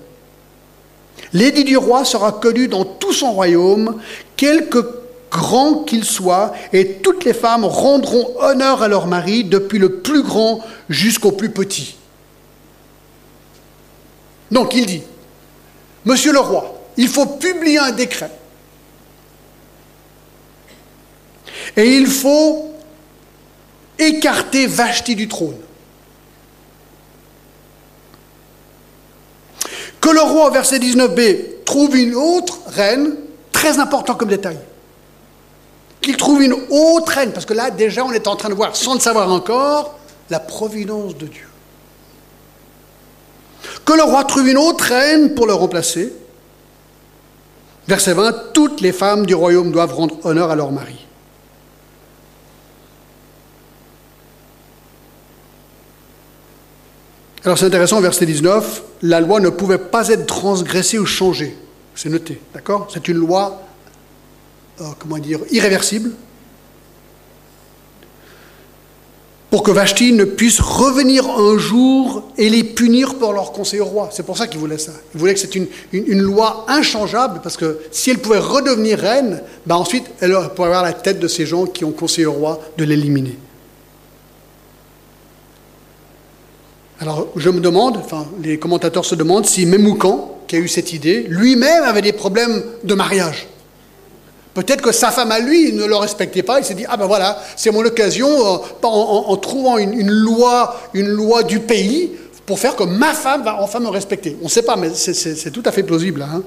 [1.33, 3.99] L'édit du roi sera connu dans tout son royaume,
[4.35, 4.98] quelque
[5.29, 10.23] grand qu'il soit, et toutes les femmes rendront honneur à leur mari, depuis le plus
[10.23, 11.95] grand jusqu'au plus petit.
[14.51, 15.03] Donc il dit,
[16.05, 18.31] Monsieur le roi, il faut publier un décret.
[21.77, 22.73] Et il faut
[23.97, 25.57] écarter Vashti du trône.
[30.01, 33.15] Que le roi, verset 19b, trouve une autre reine,
[33.51, 34.57] très important comme détail.
[36.01, 38.75] Qu'il trouve une autre reine, parce que là déjà on est en train de voir,
[38.75, 39.97] sans le savoir encore,
[40.29, 41.47] la providence de Dieu
[43.85, 46.13] Que le roi trouve une autre reine pour le remplacer.
[47.87, 51.07] Verset 20, toutes les femmes du royaume doivent rendre honneur à leur mari.
[57.43, 61.57] Alors c'est intéressant, verset 19, la loi ne pouvait pas être transgressée ou changée.
[61.95, 62.87] C'est noté, d'accord?
[62.93, 63.61] C'est une loi,
[64.99, 66.11] comment dire, irréversible,
[69.49, 73.85] pour que Vashti ne puisse revenir un jour et les punir pour leur conseil au
[73.85, 74.09] roi.
[74.11, 74.91] C'est pour ça qu'il voulait ça.
[75.15, 79.41] Il voulait que c'est une, une, loi inchangeable, parce que si elle pouvait redevenir reine,
[79.65, 82.59] ben ensuite elle pourrait avoir la tête de ces gens qui ont conseillé au roi
[82.77, 83.37] de l'éliminer.
[86.99, 90.93] Alors je me demande, enfin les commentateurs se demandent si Memoukan, qui a eu cette
[90.93, 93.47] idée, lui-même avait des problèmes de mariage.
[94.53, 96.59] Peut-être que sa femme à lui ne le respectait pas.
[96.59, 101.07] Il s'est dit ah ben voilà, c'est mon occasion euh, en, trouvant une, loi, une
[101.07, 102.11] loi du pays
[102.45, 104.37] pour faire que ma femme va enfin me respecter.
[104.41, 106.23] On ne sait pas, mais c'est tout à fait plausible.
[106.23, 106.41] Hein.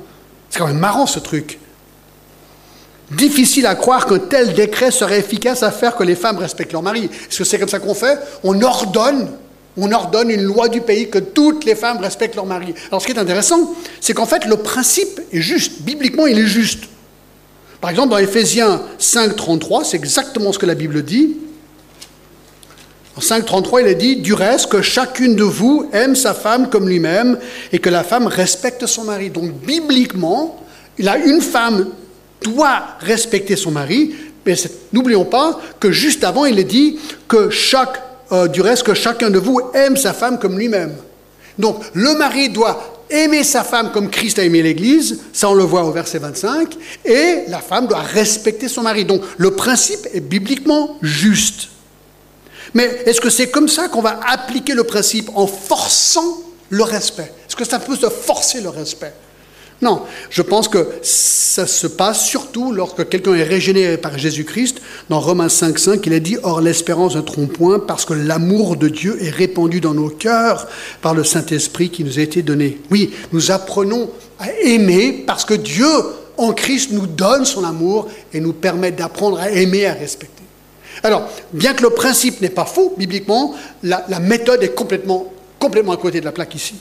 [0.50, 1.58] c'est quand même marrant ce truc.
[3.12, 6.82] Difficile à croire qu'un tel décret serait efficace à faire que les femmes respectent leur
[6.82, 7.04] mari.
[7.04, 8.18] Est-ce que c'est comme ça qu'on fait?
[8.42, 9.30] On ordonne,
[9.76, 12.74] on ordonne une loi du pays que toutes les femmes respectent leur mari.
[12.88, 15.82] Alors ce qui est intéressant, c'est qu'en fait le principe est juste.
[15.82, 16.84] Bibliquement, il est juste.
[17.82, 21.36] Par exemple, dans Éphésiens 5, 33, c'est exactement ce que la Bible dit.
[23.16, 26.70] En 5, 33, il est dit Du reste, que chacune de vous aime sa femme
[26.70, 27.40] comme lui-même
[27.72, 29.30] et que la femme respecte son mari.
[29.30, 30.64] Donc, bibliquement,
[30.96, 31.88] une femme
[32.42, 34.14] doit respecter son mari,
[34.46, 34.54] mais
[34.92, 39.28] n'oublions pas que juste avant, il est dit que chaque, euh, du reste, que chacun
[39.28, 40.94] de vous aime sa femme comme lui-même.
[41.58, 45.64] Donc, le mari doit aimer sa femme comme Christ a aimé l'Église, ça on le
[45.64, 49.04] voit au verset 25, et la femme doit respecter son mari.
[49.04, 51.68] Donc le principe est bibliquement juste.
[52.74, 57.32] Mais est-ce que c'est comme ça qu'on va appliquer le principe en forçant le respect?
[57.46, 59.12] Est-ce que ça peut se forcer le respect?
[59.82, 64.80] Non, je pense que ça se passe surtout lorsque quelqu'un est régénéré par Jésus-Christ.
[65.08, 68.88] Dans Romains 5.5, il est dit «Or l'espérance ne trompe point, parce que l'amour de
[68.88, 70.68] Dieu est répandu dans nos cœurs
[71.02, 74.08] par le Saint-Esprit qui nous a été donné.» Oui, nous apprenons
[74.38, 75.90] à aimer parce que Dieu,
[76.36, 80.44] en Christ, nous donne son amour et nous permet d'apprendre à aimer, à respecter.
[81.02, 85.92] Alors, bien que le principe n'est pas faux, bibliquement, la, la méthode est complètement, complètement
[85.92, 86.76] à côté de la plaque ici.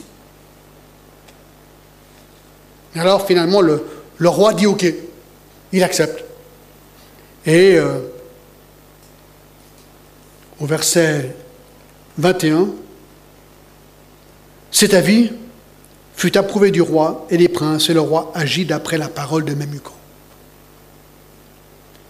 [2.94, 3.82] Et alors finalement, le,
[4.20, 4.84] roi dit OK,
[5.72, 6.24] il accepte.
[7.46, 7.98] Et euh,
[10.60, 11.34] au verset
[12.18, 12.68] 21,
[14.70, 15.32] cet avis
[16.14, 19.54] fut approuvé du roi et des princes, et le roi agit d'après la parole de
[19.54, 19.92] Memucan.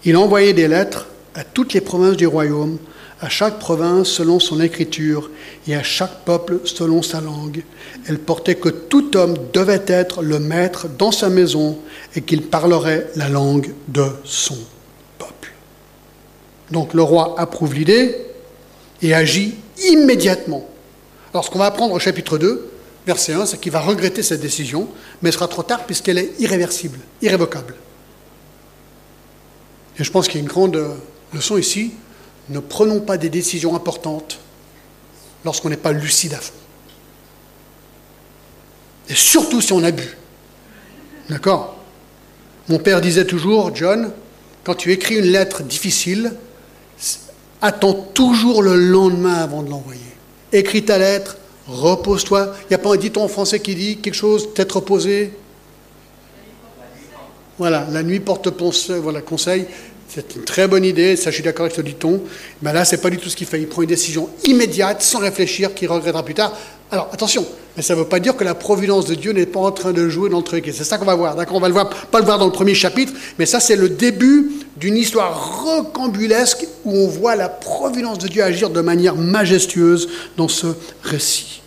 [0.05, 2.77] Il envoyait des lettres à toutes les provinces du royaume
[3.23, 5.31] à chaque province selon son écriture
[5.65, 7.63] et à chaque peuple selon sa langue.
[8.05, 11.79] Elle portait que tout homme devait être le maître dans sa maison
[12.17, 14.57] et qu'il parlerait la langue de son
[15.17, 15.53] peuple.
[16.69, 18.13] Donc le roi approuve l'idée
[19.01, 19.55] et agit
[19.87, 20.67] immédiatement.
[21.33, 22.71] Alors ce qu'on va apprendre au chapitre 2,
[23.07, 24.89] verset 1, c'est qu'il va regretter cette décision,
[25.21, 27.75] mais ce sera trop tard puisqu'elle est irréversible, irrévocable.
[29.97, 30.77] Et je pense qu'il y a une grande
[31.33, 31.93] leçon ici
[32.49, 34.39] ne prenons pas des décisions importantes
[35.45, 36.53] lorsqu'on n'est pas lucide à fond.
[39.09, 40.17] Et surtout si on a bu.
[41.29, 41.77] D'accord?
[42.69, 44.11] Mon père disait toujours, John,
[44.63, 46.33] quand tu écris une lettre difficile,
[47.61, 49.99] attends toujours le lendemain avant de l'envoyer.
[50.51, 51.37] Écris ta lettre,
[51.67, 52.53] repose-toi.
[52.63, 55.33] Il n'y a pas un dit en français qui dit quelque chose, tête reposée
[57.57, 58.47] Voilà, la nuit porte
[59.01, 59.65] voilà, conseil.
[60.13, 62.21] C'est une très bonne idée, ça je suis d'accord avec ce dit-on.
[62.61, 63.59] Mais là, ce n'est pas du tout ce qu'il fait.
[63.59, 66.55] Il prend une décision immédiate, sans réfléchir, qu'il regrettera plus tard.
[66.91, 67.43] Alors attention,
[67.75, 69.91] mais ça ne veut pas dire que la providence de Dieu n'est pas en train
[69.91, 70.67] de jouer dans le truc.
[70.67, 71.35] Et c'est ça qu'on va voir.
[71.35, 71.55] D'accord?
[71.55, 73.89] On va le voir, pas le voir dans le premier chapitre, mais ça c'est le
[73.89, 80.09] début d'une histoire rocambolesque où on voit la providence de Dieu agir de manière majestueuse
[80.37, 80.67] dans ce
[81.01, 81.63] récit.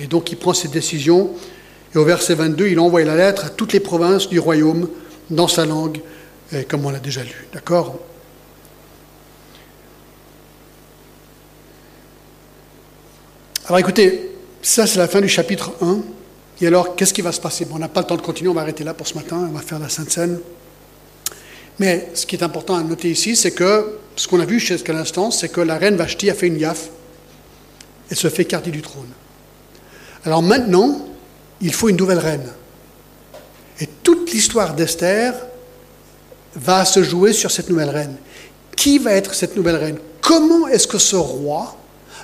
[0.00, 1.30] Et donc il prend cette décision.
[1.94, 4.88] Et au verset 22, il envoie la lettre à toutes les provinces du royaume
[5.30, 6.00] dans sa langue
[6.68, 7.46] comme on l'a déjà lu.
[7.52, 7.98] D'accord?
[13.66, 14.30] Alors écoutez,
[14.62, 15.98] ça c'est la fin du chapitre 1.
[16.60, 17.66] Et alors, qu'est-ce qui va se passer?
[17.70, 19.52] On n'a pas le temps de continuer, on va arrêter là pour ce matin, on
[19.52, 20.40] va faire la Sainte Seine.
[21.78, 24.94] Mais ce qui est important à noter ici, c'est que ce qu'on a vu jusqu'à
[24.94, 26.88] l'instant, c'est que la reine Vashti a fait une gaffe.
[28.10, 29.10] Elle se fait écarter du trône.
[30.24, 31.06] Alors maintenant,
[31.60, 32.48] il faut une nouvelle reine.
[33.80, 35.34] Et toute l'histoire d'Esther
[36.56, 38.16] va se jouer sur cette nouvelle reine.
[38.76, 39.98] Qui va être cette nouvelle reine?
[40.20, 41.76] Comment est-ce que ce roi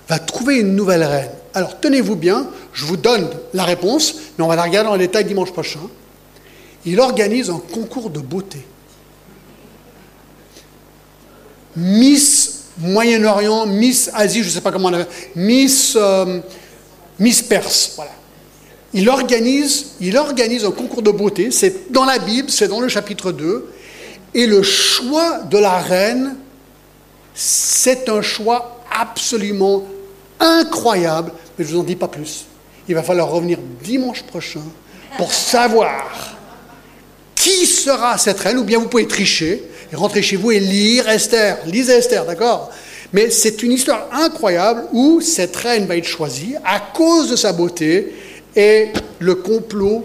[0.08, 1.30] va trouver une nouvelle reine?
[1.54, 5.24] Alors tenez-vous bien, je vous donne la réponse, mais on va la regarder en détail
[5.24, 5.80] dimanche prochain.
[6.84, 8.66] Il organise un concours de beauté.
[11.76, 15.06] Miss Moyen-Orient, Miss Asie, je ne sais pas comment on appelle,
[15.36, 16.40] Miss, euh,
[17.48, 18.10] Perse, voilà.
[18.94, 22.88] Il organise, il organise un concours de beauté, c'est dans la Bible, c'est dans le
[22.88, 23.72] chapitre 2,
[24.34, 26.36] et le choix de la reine,
[27.34, 29.84] c'est un choix absolument
[30.40, 32.46] incroyable, mais je ne vous en dis pas plus.
[32.88, 34.62] Il va falloir revenir dimanche prochain
[35.16, 36.36] pour savoir
[37.34, 41.08] qui sera cette reine, ou bien vous pouvez tricher et rentrer chez vous et lire
[41.08, 41.58] Esther.
[41.66, 42.70] Lisez Esther, d'accord?
[43.12, 47.52] Mais c'est une histoire incroyable où cette reine va être choisie à cause de sa
[47.52, 48.14] beauté
[48.56, 50.04] et le complot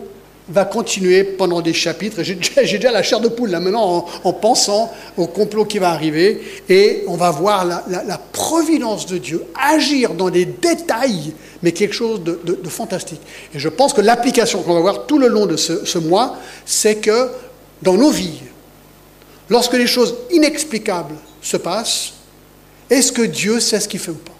[0.50, 2.24] va continuer pendant des chapitres.
[2.24, 6.42] J'ai déjà la chair de poule là maintenant en, pensant au complot qui va arriver.
[6.70, 11.34] Et on va voir la, providence de Dieu agir dans des détails,
[11.64, 13.22] mais quelque chose de, fantastique.
[13.54, 16.38] Et je pense que l'application qu'on va voir tout le long de ce, ce mois,
[16.66, 17.30] c'est que
[17.82, 18.42] dans nos vies,
[19.50, 22.14] lorsque les choses inexplicables se passent,
[22.90, 24.32] est-ce que Dieu sait ce qu'il fait ou pas?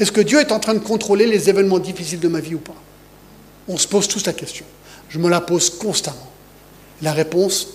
[0.00, 2.58] Est-ce que Dieu est en train de contrôler les événements difficiles de ma vie ou
[2.58, 2.74] pas?
[3.68, 4.64] On se pose tous la question.
[5.14, 6.28] Je me la pose constamment.
[7.00, 7.68] La réponse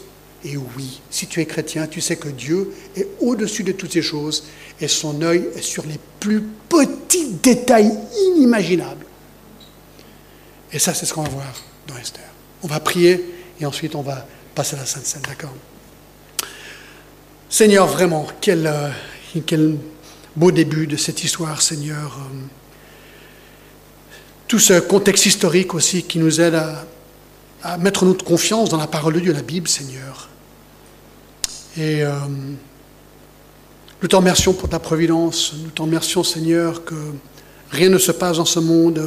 [0.44, 1.00] est oui.
[1.10, 4.44] Si tu es chrétien, tu sais que Dieu est au-dessus de toutes ces choses
[4.82, 7.94] et son œil est sur les plus petits détails
[8.36, 9.06] inimaginables.
[10.74, 11.54] Et ça, c'est ce qu'on va voir
[11.88, 12.26] dans Esther.
[12.62, 15.54] On va prier et ensuite on va passer à la Sainte Seine, d'accord?
[17.50, 18.90] Seigneur, vraiment, quel, euh,
[19.46, 19.78] quel,
[20.36, 22.20] beau début de cette histoire, Seigneur.
[22.20, 22.36] Euh,
[24.50, 26.86] tout ce contexte historique aussi qui nous aide à
[27.64, 30.30] à mettre notre confiance dans la parole de Dieu, la Bible, Seigneur.
[31.78, 32.14] Et euh,
[34.02, 36.96] nous t'en remercions pour ta providence, nous t'en remercions, Seigneur, que
[37.72, 39.02] rien ne se passe dans ce monde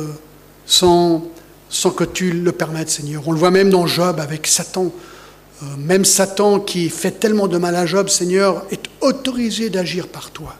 [0.66, 1.24] sans,
[1.68, 3.22] sans que tu le permettes, Seigneur.
[3.26, 4.92] On le voit même dans Job avec Satan.
[5.62, 10.30] Euh, même Satan qui fait tellement de mal à Job, Seigneur, est autorisé d'agir par
[10.30, 10.54] toi.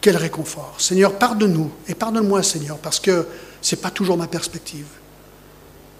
[0.00, 0.74] Quel réconfort.
[0.78, 3.26] Seigneur, pardonne-nous et pardonne-moi, Seigneur, parce que
[3.60, 4.86] ce n'est pas toujours ma perspective.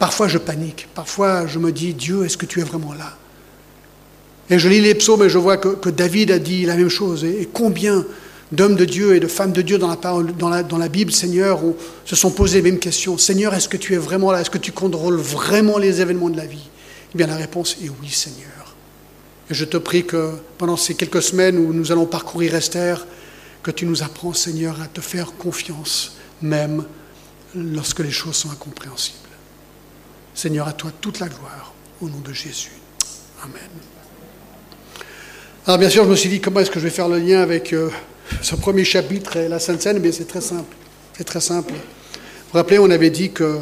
[0.03, 3.16] Parfois je panique, parfois je me dis, Dieu, est-ce que tu es vraiment là?
[4.50, 7.22] Et je lis les psaumes et je vois que, David a dit la même chose.
[7.22, 8.05] Et, combien
[8.50, 11.61] d'hommes de Dieu et de femmes de Dieu dans la, Bible, Seigneur,
[12.05, 13.16] se sont posés les mêmes questions.
[13.16, 14.40] Seigneur, est-ce que tu es vraiment là?
[14.40, 16.68] Est-ce que tu contrôles vraiment les événements de la vie?
[17.14, 18.74] Eh bien la réponse est oui, Seigneur.
[19.50, 23.07] Et je te prie que pendant ces quelques semaines où nous allons parcourir Esther,
[23.62, 26.86] que tu nous apprends, Seigneur, à te faire confiance, même
[27.55, 29.22] lorsque les choses sont incompréhensibles.
[30.35, 32.72] Seigneur, à toi toute la gloire, au nom de Jésus.
[33.43, 33.61] Amen.
[35.66, 37.41] Alors bien sûr, je me suis dit, comment est-ce que je vais faire le lien
[37.41, 37.91] avec euh,
[38.41, 40.01] ce premier chapitre et la Sainte Seine?
[40.05, 40.74] Eh c'est très simple.
[41.16, 41.72] C'est très simple.
[41.72, 41.78] Vous
[42.53, 43.61] vous rappelez, on avait dit que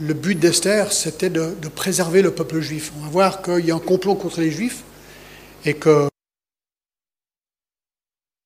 [0.00, 2.92] le but d'Esther, c'était de, de, préserver le peuple juif.
[2.98, 4.82] On va voir qu'il y a un complot contre les juifs
[5.64, 6.08] et que